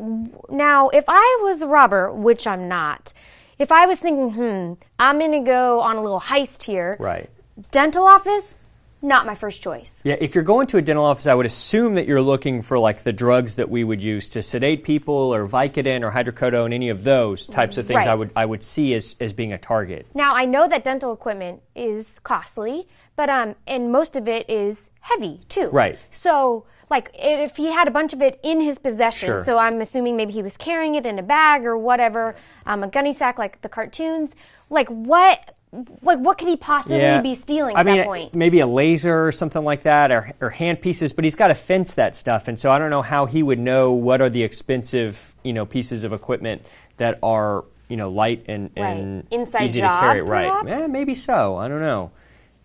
now 0.49 0.89
if 0.89 1.05
I 1.07 1.39
was 1.43 1.61
a 1.61 1.67
robber, 1.67 2.11
which 2.13 2.45
I'm 2.47 2.67
not, 2.67 3.11
if 3.59 3.71
I 3.71 3.85
was 3.85 3.99
thinking, 3.99 4.31
hmm, 4.31 4.73
I'm 4.99 5.19
gonna 5.19 5.43
go 5.43 5.79
on 5.81 5.95
a 5.95 6.01
little 6.01 6.21
heist 6.21 6.63
here, 6.63 6.97
Right. 6.99 7.29
dental 7.71 8.05
office, 8.05 8.57
not 9.01 9.25
my 9.25 9.35
first 9.35 9.61
choice. 9.61 10.01
Yeah, 10.03 10.15
if 10.19 10.33
you're 10.33 10.43
going 10.43 10.65
to 10.67 10.77
a 10.77 10.81
dental 10.81 11.05
office, 11.05 11.27
I 11.27 11.35
would 11.35 11.45
assume 11.45 11.93
that 11.95 12.07
you're 12.07 12.21
looking 12.21 12.61
for 12.63 12.79
like 12.79 13.03
the 13.03 13.13
drugs 13.13 13.55
that 13.55 13.69
we 13.69 13.83
would 13.83 14.03
use 14.03 14.27
to 14.29 14.41
sedate 14.41 14.83
people, 14.83 15.13
or 15.33 15.47
Vicodin, 15.47 16.01
or 16.01 16.11
hydrocodone, 16.11 16.73
any 16.73 16.89
of 16.89 17.03
those 17.03 17.45
types 17.45 17.77
of 17.77 17.85
things. 17.85 17.97
Right. 17.97 18.07
I 18.07 18.15
would 18.15 18.31
I 18.35 18.45
would 18.45 18.63
see 18.63 18.93
as, 18.95 19.15
as 19.19 19.31
being 19.31 19.53
a 19.53 19.57
target. 19.57 20.07
Now 20.15 20.31
I 20.33 20.45
know 20.45 20.67
that 20.67 20.83
dental 20.83 21.13
equipment 21.13 21.61
is 21.75 22.19
costly, 22.23 22.87
but 23.15 23.29
um, 23.29 23.55
and 23.67 23.91
most 23.91 24.15
of 24.15 24.27
it 24.27 24.49
is 24.49 24.87
heavy 25.05 25.41
too. 25.49 25.69
Right. 25.69 25.97
So 26.09 26.65
like 26.89 27.09
if 27.13 27.57
he 27.57 27.71
had 27.71 27.87
a 27.87 27.91
bunch 27.91 28.13
of 28.13 28.21
it 28.21 28.39
in 28.43 28.59
his 28.61 28.77
possession, 28.79 29.27
Sure. 29.27 29.43
so 29.43 29.57
I'm 29.57 29.79
assuming 29.81 30.15
maybe 30.15 30.33
he 30.33 30.41
was 30.41 30.57
carrying 30.57 30.95
it 30.95 31.05
in 31.05 31.17
a 31.19 31.23
bag 31.23 31.65
or 31.65 31.77
whatever, 31.77 32.35
um, 32.65 32.83
a 32.83 32.87
gunny 32.87 33.13
sack 33.13 33.37
like 33.37 33.61
the 33.61 33.69
cartoons. 33.69 34.31
Like 34.69 34.87
what? 34.89 35.55
Like 36.01 36.19
what 36.19 36.37
could 36.37 36.47
he 36.47 36.55
possibly 36.55 37.19
be 37.21 37.35
stealing 37.35 37.75
I 37.75 37.81
at 37.81 37.85
mean, 37.85 37.97
that 37.97 38.05
point? 38.07 38.33
maybe 38.33 38.61
a 38.61 38.67
laser 38.67 39.27
or 39.27 39.31
something 39.33 39.63
like 39.63 39.83
that, 39.83 40.09
or, 40.09 40.31
or 40.39 40.49
hand 40.51 40.81
pieces. 40.81 41.11
But 41.11 41.25
he's 41.25 41.35
got 41.35 41.47
to 41.49 41.55
fence 41.55 41.95
that 41.95 42.15
stuff, 42.15 42.47
and 42.47 42.57
so 42.57 42.71
I 42.71 42.79
don't 42.79 42.89
know 42.89 43.01
how 43.01 43.25
he 43.25 43.43
would 43.43 43.59
know 43.59 43.91
what 43.91 44.21
are 44.21 44.29
the 44.29 44.41
expensive, 44.43 45.35
you 45.43 45.51
know, 45.51 45.65
pieces 45.65 46.05
of 46.05 46.13
equipment 46.13 46.61
that 46.97 47.19
are, 47.21 47.65
you 47.89 47.97
know, 47.97 48.09
light 48.09 48.45
and, 48.47 48.69
and 48.77 49.23
Right. 49.29 49.39
Inside 49.39 49.63
easy 49.65 49.81
job, 49.81 49.95
to 50.01 50.07
carry. 50.07 50.21
Right? 50.21 50.49
perhaps? 50.49 50.79
Yeah, 50.79 50.87
maybe 50.87 51.13
so. 51.13 51.57
I 51.57 51.67
don't 51.67 51.81
know. 51.81 52.11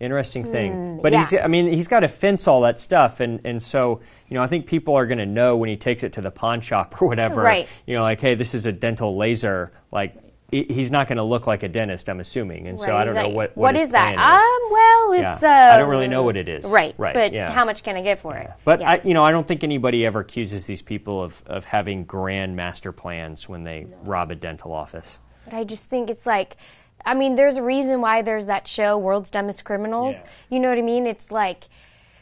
Interesting 0.01 0.43
thing. 0.43 0.99
but 1.01 1.13
Hmm, 1.13 1.13
yeah. 1.13 1.19
he's, 1.29 1.33
I 1.39 1.47
mean, 1.47 1.67
he's 1.71 1.87
got 1.87 2.01
to 2.01 2.07
fence 2.07 2.47
all 2.47 2.61
that 2.61 2.79
stuff, 2.79 3.19
and 3.19 3.39
and 3.45 3.61
so 3.61 4.01
you 4.27 4.35
know, 4.35 4.43
I 4.43 4.47
think 4.47 4.65
people 4.65 4.95
are 4.95 5.05
going 5.05 5.19
to 5.19 5.25
know 5.25 5.55
when 5.57 5.69
he 5.69 5.77
takes 5.77 6.03
it 6.03 6.13
to 6.13 6.21
the 6.21 6.31
pawn 6.31 6.59
shop 6.61 6.87
or 7.01 7.07
whatever. 7.07 7.41
Right. 7.41 7.67
You 7.85 7.95
know, 7.95 8.01
like, 8.01 8.19
hey, 8.19 8.35
this 8.35 8.53
is 8.53 8.65
a 8.65 8.71
dental 8.71 9.15
laser. 9.15 9.71
Like. 9.91 10.15
he- 10.15 10.65
He's 10.69 10.91
not 10.91 11.07
going 11.07 11.15
to 11.17 11.23
look 11.23 11.47
like 11.47 11.63
a 11.63 11.69
dentist, 11.69 12.09
I'm 12.09 12.19
assuming, 12.19 12.67
and 12.67 12.77
so 12.77 12.93
I 12.93 13.05
don't 13.05 13.15
know 13.15 13.29
what 13.29 13.55
what 13.55 13.75
his 13.75 13.83
is 13.85 13.91
that? 13.91 14.15
is. 14.15 14.19
Um, 14.19 14.71
well, 14.71 15.15
Yeah. 15.15 15.33
it's 15.35 15.43
uh, 15.43 15.47
I 15.47 15.77
don't 15.77 15.87
really 15.89 16.09
know 16.09 16.23
what 16.23 16.35
it 16.35 16.49
is. 16.49 16.69
Right, 16.69 16.93
Right, 16.97 17.13
But 17.13 17.31
yeah. 17.31 17.49
how 17.51 17.63
much 17.63 17.83
can 17.83 17.95
I 17.95 18.01
get 18.01 18.19
for 18.19 18.35
it? 18.35 18.49
But 18.65 18.81
Yeah. 18.81 18.91
I, 18.91 19.01
you 19.05 19.13
know, 19.13 19.23
I 19.23 19.31
don't 19.31 19.47
think 19.47 19.63
anybody 19.63 20.05
ever 20.05 20.19
accuses 20.19 20.65
these 20.67 20.81
people 20.81 21.23
of, 21.23 21.41
of 21.47 21.63
having 21.63 22.03
grand 22.03 22.57
master 22.57 22.91
plans 22.91 23.47
when 23.47 23.63
they 23.63 23.87
rob 24.03 24.29
a 24.29 24.35
dental 24.35 24.73
office. 24.73 25.19
But 25.45 25.53
I 25.53 25.63
just 25.63 25.85
think 25.89 26.09
it's 26.09 26.25
like, 26.25 26.57
I 27.05 27.13
mean, 27.13 27.35
there's 27.35 27.57
a 27.57 27.63
reason 27.63 28.01
why 28.01 28.21
there's 28.21 28.45
that 28.47 28.67
show, 28.67 28.97
World's 28.97 29.31
Dumbest 29.31 29.63
Criminals. 29.65 30.15
Yeah. 30.15 30.23
You 30.49 30.59
know 30.59 30.69
what 30.69 30.77
I 30.77 30.81
mean? 30.81 31.07
It's 31.07 31.31
like, 31.31 31.65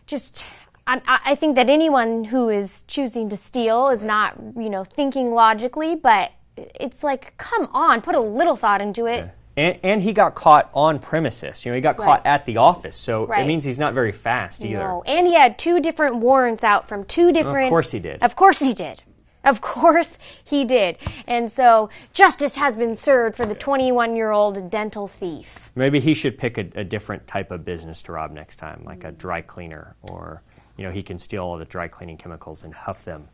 just. 0.08 0.46
I, 0.88 1.02
I 1.06 1.36
think 1.36 1.56
that 1.56 1.70
anyone 1.70 2.24
who 2.24 2.50
is 2.50 2.82
choosing 2.88 3.30
to 3.30 3.38
steal 3.38 3.90
is 3.90 4.04
not, 4.04 4.34
you 4.58 4.72
know, 4.72 4.84
thinking 4.84 5.34
logically, 5.34 5.96
but 5.96 6.32
it's 6.58 7.04
like, 7.04 7.38
come 7.38 7.70
on, 7.74 8.02
put 8.02 8.16
a 8.16 8.20
little 8.20 8.56
thought 8.56 8.82
into 8.82 9.06
it. 9.06 9.30
And, 9.56 9.78
and 9.84 10.02
he 10.02 10.14
got 10.14 10.34
caught 10.34 10.72
on 10.74 10.98
premises. 10.98 11.64
You 11.64 11.72
know, 11.72 11.76
he 11.76 11.82
got 11.82 11.98
caught 11.98 12.26
at 12.26 12.48
the 12.48 12.58
office, 12.58 12.98
so 12.98 13.28
Right. 13.28 13.44
it 13.44 13.48
means 13.48 13.66
he's 13.66 13.78
not 13.78 13.94
very 13.94 14.12
fast 14.12 14.66
either. 14.66 14.80
No, 14.80 15.04
and 15.06 15.28
he 15.28 15.36
had 15.36 15.60
two 15.60 15.80
different 15.80 16.16
warrants 16.16 16.64
out 16.64 16.88
from 16.88 17.04
two 17.04 17.32
different. 17.32 17.66
Of 17.66 17.70
course 17.70 17.92
he 17.92 18.00
did. 18.00 18.24
Of 18.24 18.36
course 18.36 18.58
he 18.58 18.74
did. 18.74 19.04
Of 19.50 19.62
course 19.62 20.20
he 20.44 20.64
did. 20.64 20.98
And 21.26 21.52
so 21.52 21.90
justice 22.14 22.56
has 22.56 22.76
been 22.76 22.94
served 22.94 23.36
for 23.36 23.48
the 23.48 23.56
21 23.56 24.16
year 24.16 24.30
old 24.30 24.70
dental 24.70 25.08
thief. 25.08 25.72
Maybe 25.76 26.00
he 26.00 26.14
should 26.14 26.38
pick 26.38 26.60
a, 26.60 26.68
a 26.76 26.84
different 26.84 27.26
type 27.26 27.50
of 27.50 27.66
business 27.66 28.04
to 28.04 28.12
rob 28.12 28.32
next 28.32 28.58
time, 28.58 28.84
like 28.86 29.04
a 29.04 29.12
dry 29.12 29.42
cleaner, 29.42 29.96
or 30.04 30.44
you 30.78 30.84
know, 30.84 30.92
he 30.92 31.02
can 31.02 31.18
steal 31.18 31.44
all 31.44 31.58
the 31.58 31.66
dry 31.66 31.88
cleaning 31.88 32.16
chemicals 32.16 32.64
and 32.64 32.74
huff 32.74 33.04
them. 33.04 33.28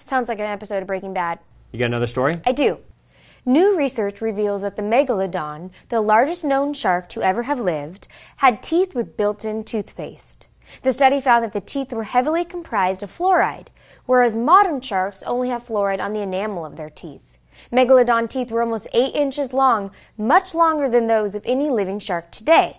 Sounds 0.00 0.28
like 0.28 0.38
an 0.38 0.44
episode 0.44 0.82
of 0.82 0.86
Breaking 0.86 1.14
Bad. 1.14 1.38
You 1.72 1.78
got 1.78 1.86
another 1.86 2.06
story? 2.06 2.36
I 2.44 2.52
do. 2.52 2.78
New 3.46 3.76
research 3.76 4.20
reveals 4.20 4.60
that 4.60 4.76
the 4.76 4.82
megalodon, 4.82 5.70
the 5.88 6.02
largest 6.02 6.44
known 6.44 6.74
shark 6.74 7.08
to 7.08 7.22
ever 7.22 7.44
have 7.44 7.58
lived, 7.58 8.06
had 8.36 8.62
teeth 8.62 8.94
with 8.94 9.16
built 9.16 9.46
in 9.46 9.64
toothpaste. 9.64 10.46
The 10.82 10.92
study 10.92 11.20
found 11.20 11.44
that 11.44 11.52
the 11.52 11.60
teeth 11.60 11.92
were 11.92 12.04
heavily 12.04 12.44
comprised 12.44 13.02
of 13.02 13.16
fluoride, 13.16 13.68
whereas 14.08 14.34
modern 14.34 14.80
sharks 14.80 15.22
only 15.24 15.50
have 15.50 15.66
fluoride 15.66 16.00
on 16.00 16.14
the 16.14 16.22
enamel 16.22 16.64
of 16.64 16.76
their 16.76 16.88
teeth. 16.88 17.36
Megalodon 17.70 18.26
teeth 18.26 18.50
were 18.50 18.62
almost 18.62 18.86
8 18.94 19.14
inches 19.14 19.52
long, 19.52 19.90
much 20.16 20.54
longer 20.54 20.88
than 20.88 21.08
those 21.08 21.34
of 21.34 21.44
any 21.44 21.68
living 21.68 21.98
shark 21.98 22.30
today. 22.30 22.78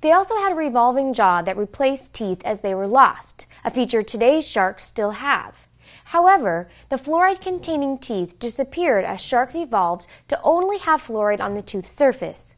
They 0.00 0.10
also 0.10 0.36
had 0.36 0.52
a 0.52 0.54
revolving 0.54 1.12
jaw 1.12 1.42
that 1.42 1.58
replaced 1.58 2.14
teeth 2.14 2.40
as 2.46 2.60
they 2.60 2.74
were 2.74 2.86
lost, 2.86 3.44
a 3.62 3.70
feature 3.70 4.02
today's 4.02 4.48
sharks 4.48 4.84
still 4.84 5.10
have. 5.10 5.68
However, 6.04 6.70
the 6.88 6.96
fluoride 6.96 7.42
containing 7.42 7.98
teeth 7.98 8.38
disappeared 8.38 9.04
as 9.04 9.20
sharks 9.20 9.54
evolved 9.54 10.06
to 10.28 10.40
only 10.42 10.78
have 10.78 11.02
fluoride 11.02 11.40
on 11.40 11.52
the 11.52 11.60
tooth 11.60 11.86
surface. 11.86 12.56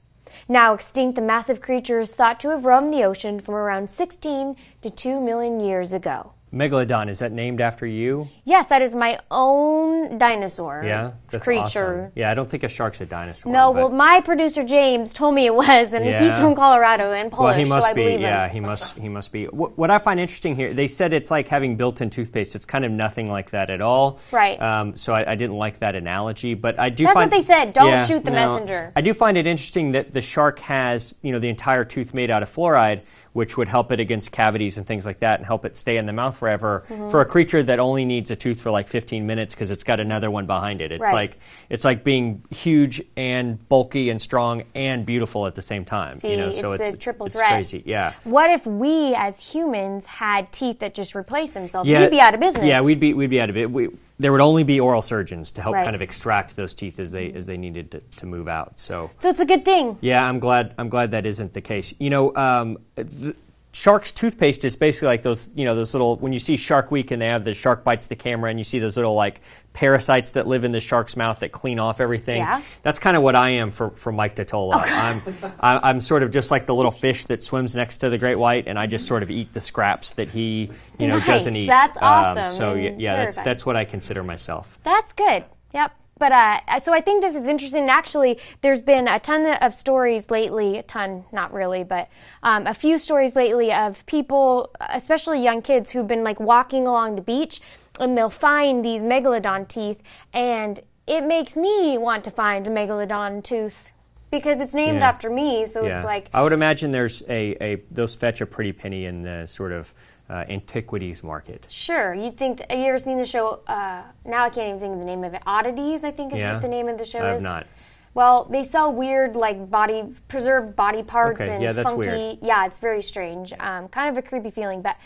Now 0.49 0.75
extinct, 0.75 1.17
the 1.17 1.23
massive 1.23 1.61
creature 1.61 1.99
is 1.99 2.13
thought 2.13 2.39
to 2.41 2.51
have 2.51 2.65
roamed 2.65 2.95
the 2.95 3.03
ocean 3.03 3.41
from 3.41 3.57
around 3.57 3.91
16 3.91 4.55
to 4.83 4.91
2 4.91 5.21
million 5.21 5.59
years 5.59 5.93
ago. 5.93 6.35
Megalodon, 6.53 7.09
is 7.09 7.19
that 7.19 7.33
named 7.33 7.61
after 7.61 7.87
you? 7.87 8.29
Yes, 8.45 8.67
that 8.67 8.81
is 8.81 8.95
my 8.95 9.19
own 9.33 10.17
dinosaur. 10.17 10.83
Yeah, 10.87 11.13
that's 11.29 11.43
creature. 11.43 11.63
awesome. 11.63 12.13
Yeah, 12.15 12.31
I 12.31 12.35
don't 12.35 12.49
think 12.49 12.63
a 12.63 12.69
shark's 12.69 13.01
a 13.01 13.07
dinosaur. 13.07 13.53
No, 13.53 13.73
well, 13.73 13.91
my 13.91 14.21
producer 14.21 14.63
James 14.63 15.13
told 15.13 15.35
me 15.35 15.47
it 15.47 15.55
was, 15.55 15.93
and 15.93 16.05
he's 16.05 16.39
from 16.39 16.55
Colorado 16.55 17.13
and 17.13 17.33
Polish, 17.33 17.51
Well, 17.51 17.59
he 17.59 17.65
must 17.65 17.87
so 17.87 17.91
I 17.91 17.95
be. 17.95 18.15
Yeah, 18.15 18.49
he 18.49 18.61
must. 18.61 18.97
He 18.97 19.09
must 19.09 19.33
be. 19.33 19.47
What, 19.47 19.77
what 19.77 19.91
I 19.91 19.99
find 19.99 20.21
interesting 20.21 20.55
here, 20.55 20.73
they 20.73 20.87
said 20.87 21.13
it's 21.13 21.31
like 21.33 21.49
having 21.49 21.77
built-in 21.77 22.11
toothpaste. 22.11 22.55
It's 22.55 22.65
kind 22.65 22.85
of 22.85 22.93
nothing 22.93 23.29
like 23.29 23.51
that 23.51 23.69
at 23.69 23.81
all. 23.81 24.21
Right. 24.31 24.61
Um, 24.63 24.95
so 24.97 25.15
I, 25.15 25.33
I 25.33 25.35
didn't 25.35 25.57
like 25.57 25.81
that 25.81 25.97
analogy, 25.97 26.55
but 26.55 26.79
I 26.79 26.91
do. 26.91 27.05
That's 27.05 27.15
find, 27.15 27.31
what 27.31 27.37
they 27.37 27.45
said. 27.45 27.73
Don't 27.73 27.89
Yeah, 27.89 28.05
shoot 28.07 28.25
the 28.25 28.31
no. 28.31 28.37
messenger. 28.37 28.93
I 28.95 29.01
do 29.01 29.13
find 29.13 29.37
it 29.37 29.49
interesting 29.49 29.93
that 29.93 30.13
the 30.13 30.23
shark 30.23 30.61
has, 30.61 31.17
you 31.23 31.33
know, 31.33 31.41
the 31.41 31.49
entire 31.49 31.85
tooth 31.85 32.15
made 32.15 32.31
out 32.31 32.43
of 32.45 32.49
fluoride, 32.51 33.03
which 33.37 33.57
would 33.59 33.69
help 33.69 33.93
it 33.93 34.01
against 34.01 34.33
cavities 34.33 34.79
and 34.79 34.87
things 34.87 35.05
like 35.05 35.21
that, 35.21 35.39
and 35.39 35.47
help 35.47 35.65
it 35.67 35.77
stay 35.77 35.99
in 35.99 36.07
the 36.07 36.13
mouth 36.13 36.37
forever. 36.37 36.85
Mm-hmm. 36.89 37.11
For 37.11 37.21
a 37.21 37.25
creature 37.27 37.63
that 37.63 37.79
only 37.79 38.05
needs 38.07 38.31
a 38.31 38.37
tooth 38.37 38.61
for 38.61 38.71
like 38.71 38.89
15 38.89 39.27
minutes 39.27 39.55
because 39.55 39.71
it's 39.71 39.85
got 39.85 40.01
another 40.01 40.31
one 40.31 40.47
behind 40.47 40.81
it. 40.81 40.91
It's 40.91 41.01
Right. 41.03 41.13
like 41.13 41.39
it's 41.69 41.85
like 41.85 42.03
being 42.03 42.43
huge 42.51 43.03
and 43.17 43.69
bulky 43.69 44.09
and 44.11 44.21
strong 44.21 44.65
and 44.75 45.05
beautiful 45.05 45.47
at 45.47 45.55
the 45.55 45.63
same 45.63 45.85
time. 45.85 46.17
See, 46.19 46.31
you 46.31 46.37
know, 46.39 46.51
so 46.51 46.73
it's 46.73 46.87
it's 46.87 46.97
a 46.97 46.99
triple 46.99 47.27
it's 47.27 47.37
threat. 47.37 47.51
crazy. 47.51 47.83
Yeah. 47.85 48.15
What 48.25 48.51
if 48.51 48.67
we, 48.67 49.15
as 49.15 49.39
humans, 49.45 50.07
had 50.07 50.51
teeth 50.51 50.79
that 50.79 50.95
just 50.95 51.15
replace 51.15 51.53
themselves? 51.53 51.89
Yeah, 51.89 52.01
We'd 52.01 52.11
be 52.11 52.21
out 52.21 52.33
of 52.35 52.41
business. 52.41 52.65
Yeah, 52.65 52.81
we'd 52.81 52.99
be 53.01 53.13
we'd 53.13 53.31
be 53.31 53.41
out 53.41 53.51
of 53.51 53.57
it. 53.59 53.71
We, 53.71 53.89
there 54.19 54.33
would 54.33 54.41
only 54.41 54.63
be 54.65 54.81
oral 54.81 55.03
surgeons 55.03 55.51
to 55.53 55.63
help 55.63 55.75
Right. 55.75 55.85
kind 55.85 55.95
of 55.95 56.03
extract 56.03 56.57
those 56.57 56.73
teeth 56.75 56.99
as 56.99 57.11
they 57.13 57.33
as 57.33 57.47
they 57.47 57.57
needed 57.57 57.91
to, 57.93 58.01
to 58.19 58.27
move 58.27 58.49
out. 58.49 58.79
So 58.81 59.11
So 59.21 59.29
it's 59.29 59.41
a 59.41 59.47
good 59.47 59.65
thing. 59.65 59.99
yeah, 60.01 60.27
I'm 60.27 60.39
glad 60.39 60.75
I'm 60.79 60.89
glad 60.89 61.11
that 61.11 61.27
isn't 61.27 61.53
the 61.53 61.61
case. 61.61 61.93
You 61.99 62.11
know, 62.11 62.35
um, 62.35 62.79
the, 62.95 63.35
Shark's 63.77 64.11
toothpaste 64.11 64.65
is 64.65 64.75
basically 64.75 65.09
like 65.09 65.23
those, 65.23 65.51
you 65.55 65.65
know, 65.67 65.75
those 65.75 65.93
little 65.93 66.17
when 66.17 66.33
you 66.33 66.39
see 66.39 66.57
Shark 66.57 66.91
Week 66.91 67.11
and 67.11 67.21
they 67.21 67.27
have 67.27 67.45
the 67.45 67.53
shark 67.53 67.85
bites 67.85 68.07
the 68.07 68.17
camera 68.17 68.49
and 68.49 68.59
you 68.59 68.65
see 68.65 68.79
those 68.79 68.97
little 68.97 69.15
like 69.15 69.43
parasites 69.75 70.31
that 70.33 70.47
live 70.47 70.65
in 70.65 70.73
the 70.73 70.81
shark's 70.81 71.15
mouth 71.17 71.41
that 71.41 71.53
clean 71.53 71.79
off 71.79 72.01
everything. 72.01 72.39
Yeah. 72.39 72.63
That's 72.83 72.99
kind 72.99 73.17
of 73.19 73.23
what 73.23 73.37
I 73.37 73.51
am 73.51 73.71
for, 73.71 73.91
for 73.91 74.13
Mike 74.13 74.35
DiTolla. 74.37 74.77
I'm 74.83 75.53
I- 75.61 75.91
I'm 75.91 76.01
sort 76.01 76.23
of 76.23 76.31
just 76.31 76.51
like 76.51 76.65
the 76.65 76.75
little 76.75 76.91
fish 76.91 77.27
that 77.27 77.43
swims 77.43 77.77
next 77.77 77.99
to 77.99 78.09
the 78.09 78.17
great 78.17 78.37
white, 78.37 78.67
and 78.67 78.79
I 78.79 78.87
just 78.87 79.07
sort 79.07 79.23
of 79.23 79.31
eat 79.31 79.53
the 79.53 79.61
scraps 79.61 80.13
that 80.15 80.29
he, 80.29 80.71
you 80.99 81.09
know, 81.09 81.19
Nice. 81.19 81.27
doesn't 81.27 81.57
eat. 81.57 81.67
That's 81.67 81.97
Um, 81.99 82.03
awesome 82.03 82.47
so 82.57 82.75
yeah, 82.75 82.91
yeah, 82.97 83.17
that's 83.25 83.39
that's 83.41 83.67
what 83.67 83.77
I 83.77 83.85
consider 83.85 84.23
myself. 84.25 84.79
That's 84.85 85.13
good. 85.13 85.45
Yep. 85.75 85.93
But 86.19 86.33
uh, 86.33 86.81
so 86.81 86.95
I 86.95 87.01
think 87.01 87.23
this 87.23 87.35
is 87.35 87.47
interesting. 87.47 87.83
And 87.83 87.91
Actually, 87.91 88.39
there's 88.63 88.81
been 88.81 89.07
a 89.07 89.19
ton 89.19 89.47
of 89.47 89.75
stories 89.75 90.31
lately. 90.31 90.79
A 90.79 90.83
ton, 90.83 91.25
not 91.33 91.53
really, 91.53 91.85
but 91.85 92.09
um, 92.43 92.67
a 92.67 92.75
few 92.75 92.99
stories 92.99 93.35
lately 93.37 93.73
of 93.73 94.05
people, 94.07 94.71
especially 94.81 95.43
young 95.43 95.61
kids, 95.63 95.91
who've 95.91 96.07
been 96.07 96.25
like 96.25 96.41
walking 96.41 96.87
along 96.87 97.17
the 97.17 97.23
beach, 97.23 97.61
and 98.01 98.17
they'll 98.17 98.31
find 98.31 98.85
these 98.85 99.03
megalodon 99.03 99.69
teeth, 99.69 100.03
and 100.33 100.81
it 101.07 101.23
makes 101.25 101.55
me 101.57 101.99
want 101.99 102.25
to 102.25 102.31
find 102.31 102.67
a 102.67 102.71
megalodon 102.71 103.43
tooth 103.45 103.93
because 104.31 104.61
it's 104.61 104.75
named 104.75 104.99
Yeah. 104.99 105.09
after 105.09 105.31
me. 105.31 105.67
So 105.67 105.85
Yeah, 105.87 105.99
it's 105.99 106.05
like 106.05 106.29
I 106.35 106.43
would 106.43 106.53
imagine 106.53 106.91
there's 106.91 107.23
a, 107.29 107.57
a 107.63 107.83
those 107.91 108.15
fetch 108.15 108.41
a 108.41 108.47
pretty 108.47 108.73
penny 108.73 109.05
in 109.05 109.23
the 109.23 109.47
sort 109.47 109.73
of 109.73 109.95
uh, 110.29 110.45
antiquities 110.49 111.23
market. 111.23 111.67
Sure, 111.71 112.15
you'd 112.15 112.37
think. 112.37 112.59
That, 112.59 112.71
have 112.71 112.81
you 112.81 112.87
ever 112.87 112.99
seen 112.99 113.19
the 113.19 113.27
show? 113.27 113.61
Uh, 113.67 114.03
now 114.25 114.45
I 114.45 114.51
can't 114.51 114.69
even 114.69 114.81
think 114.81 114.95
of 114.95 115.01
the 115.01 115.07
name 115.07 115.25
of 115.25 115.35
it. 115.35 115.43
Oddities, 115.47 116.05
I 116.05 116.11
think 116.11 116.33
is 116.33 116.41
Yeah? 116.41 116.55
what 116.55 116.63
the 116.63 116.69
name 116.69 116.89
of 116.89 116.99
the 116.99 117.05
show 117.05 117.21
I 117.21 117.27
have 117.29 117.37
is. 117.37 117.43
not. 117.43 117.67
Well, 118.15 118.45
they 118.51 118.65
sell 118.65 118.93
weird, 118.93 119.37
like 119.37 119.71
body 119.71 120.05
preserved 120.27 120.75
body 120.75 121.03
parts 121.03 121.41
Okay, 121.41 121.53
and 121.55 121.63
yeah, 121.63 121.73
that's 121.73 121.93
funky. 121.93 122.09
weird. 122.09 122.39
Yeah, 122.41 122.65
it's 122.67 122.79
very 122.79 123.03
strange. 123.03 123.53
Um, 123.61 123.89
kind 123.89 124.09
of 124.09 124.17
a 124.17 124.27
creepy 124.27 124.51
feeling, 124.51 124.81
but 124.83 124.97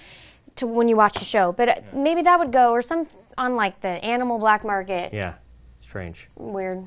to 0.57 0.67
when 0.67 0.89
you 0.89 0.97
watch 0.97 1.19
the 1.19 1.25
show. 1.25 1.53
But 1.53 1.69
uh, 1.69 1.75
maybe 1.93 2.23
that 2.23 2.39
would 2.39 2.53
go 2.53 2.71
or 2.71 2.83
some 2.83 3.07
on 3.37 3.57
like 3.57 3.81
the 3.81 3.89
animal 3.89 4.39
black 4.39 4.65
market. 4.65 5.13
Yeah, 5.13 5.35
strange. 5.81 6.29
Weird. 6.37 6.85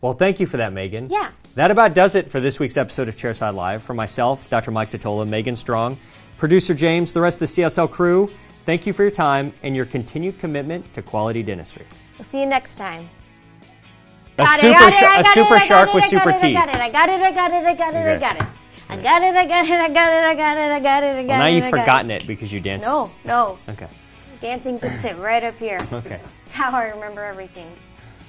Well, 0.00 0.12
thank 0.12 0.38
you 0.38 0.46
for 0.46 0.58
that, 0.58 0.72
Megan. 0.72 1.08
Yeah. 1.10 1.30
That 1.54 1.70
about 1.70 1.94
does 1.94 2.14
it 2.14 2.30
for 2.30 2.38
this 2.38 2.60
week's 2.60 2.76
episode 2.76 3.08
of 3.08 3.16
Chairside 3.16 3.54
Live. 3.54 3.82
For 3.82 3.94
myself, 3.94 4.48
Dr. 4.50 4.70
Mike 4.70 4.90
DiTolla, 4.90 5.26
Megan 5.26 5.56
Strong, 5.56 5.96
producer 6.36 6.74
James, 6.74 7.12
the 7.12 7.20
rest 7.20 7.40
of 7.40 7.48
the 7.54 7.62
CSL 7.62 7.90
crew, 7.90 8.30
thank 8.64 8.86
you 8.86 8.92
for 8.92 9.02
your 9.02 9.10
time 9.10 9.52
and 9.62 9.74
your 9.76 9.84
continued 9.86 10.38
commitment 10.38 10.92
to 10.94 11.02
quality 11.02 11.42
dentistry. 11.42 11.86
We'll 12.18 12.24
see 12.24 12.40
you 12.40 12.46
next 12.46 12.74
time. 12.74 13.08
A 14.38 14.46
super, 14.46 14.72
got 14.72 14.88
it, 14.92 14.94
sha- 14.94 15.06
I 15.06 15.20
a 15.20 15.22
got 15.22 15.34
super 15.34 15.60
shark 15.60 15.94
with 15.94 16.04
super 16.04 16.32
teeth. 16.32 16.56
I 16.56 16.66
got 16.66 16.68
it. 16.68 16.74
I 16.76 16.90
got 16.90 17.08
it. 17.08 17.20
I 17.20 17.32
got 17.32 17.50
it. 17.52 17.64
I 17.66 17.74
got 17.74 17.94
it. 17.94 17.96
I 17.96 18.18
got 18.18 18.36
it. 18.36 18.42
I 18.88 18.96
got 18.96 19.22
it. 19.22 19.34
I 19.36 19.46
got 19.46 19.64
it. 19.64 19.70
I 19.70 19.88
got 19.88 20.10
it. 20.10 20.24
I 20.24 20.34
got 20.34 20.56
it. 20.58 20.72
I 20.72 20.80
got 20.80 21.02
it. 21.04 21.06
I 21.16 21.22
got 21.22 21.28
Well, 21.28 21.38
now 21.38 21.46
you've 21.46 21.64
I 21.64 21.70
got 21.70 21.76
it. 21.78 21.80
forgotten 21.82 22.10
it 22.10 22.26
because 22.26 22.52
you 22.52 22.60
danced. 22.60 22.86
No, 22.86 23.10
no. 23.24 23.58
Okay. 23.68 23.86
Dancing 24.40 24.78
puts 24.78 25.04
it 25.04 25.16
right 25.18 25.42
up 25.44 25.56
here. 25.58 25.78
Okay. 25.92 26.20
That's 26.44 26.56
how 26.56 26.72
I 26.72 26.88
remember 26.88 27.22
everything. 27.24 27.70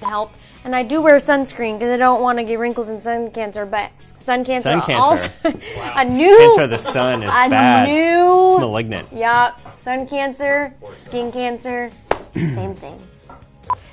To 0.00 0.06
help. 0.06 0.32
And 0.64 0.74
I 0.74 0.82
do 0.82 1.00
wear 1.00 1.16
sunscreen 1.16 1.78
because 1.78 1.92
I 1.92 1.96
don't 1.96 2.20
want 2.22 2.38
to 2.38 2.44
get 2.44 2.58
wrinkles 2.58 2.88
and 2.88 3.00
sun 3.00 3.30
cancer, 3.30 3.64
but 3.64 3.90
sun 4.24 4.44
cancer, 4.44 4.70
Sun 4.70 4.80
cancer. 4.82 4.94
also 5.02 5.30
a 5.94 6.04
new 6.04 6.36
Cancer 6.38 6.62
of 6.62 6.70
the 6.70 6.78
sun 6.78 7.22
is 7.22 7.30
a 7.30 7.48
bad. 7.48 7.88
new 7.88 8.50
It's 8.52 8.60
malignant. 8.60 9.12
Yup. 9.12 9.58
Sun 9.78 10.06
cancer, 10.08 10.74
skin 11.06 11.30
cancer, 11.30 11.90
same 12.34 12.74
thing. 12.74 13.00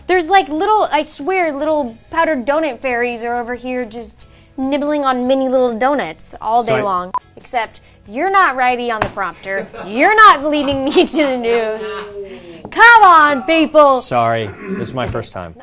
There's 0.07 0.27
like 0.27 0.49
little, 0.49 0.83
I 0.91 1.03
swear, 1.03 1.53
little 1.53 1.95
powdered 2.09 2.45
donut 2.45 2.79
fairies 2.79 3.23
are 3.23 3.39
over 3.39 3.53
here 3.55 3.85
just 3.85 4.27
nibbling 4.57 5.03
on 5.05 5.27
mini 5.27 5.47
little 5.49 5.77
donuts 5.77 6.35
all 6.41 6.63
So 6.63 6.73
day 6.75 6.79
I- 6.79 6.83
long. 6.83 7.11
Except 7.35 7.81
you're 8.07 8.29
not 8.31 8.55
righty 8.55 8.89
on 8.91 8.99
the 9.01 9.09
prompter. 9.09 9.67
You're 9.85 10.15
not 10.15 10.43
leading 10.45 10.85
me 10.85 10.91
to 11.05 11.05
the 11.05 11.37
news. 11.37 12.63
Come 12.71 13.03
on, 13.03 13.43
people. 13.43 14.01
Sorry, 14.01 14.47
this 14.47 14.87
is 14.89 14.93
my 14.93 15.05
first 15.07 15.33
time. 15.33 15.55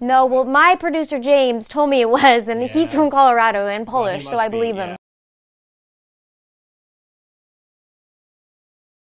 No, 0.00 0.24
well, 0.24 0.44
my 0.46 0.76
producer 0.76 1.18
James 1.18 1.68
told 1.68 1.90
me 1.90 2.00
it 2.00 2.08
was, 2.08 2.48
and 2.48 2.62
he's 2.62 2.90
from 2.90 3.10
Colorado 3.10 3.66
and 3.66 3.86
Polish, 3.86 4.24
so 4.24 4.30
must 4.30 4.42
I 4.42 4.48
be, 4.48 4.52
believe 4.52 4.76
yeah. 4.76 4.86
him. 4.92 4.96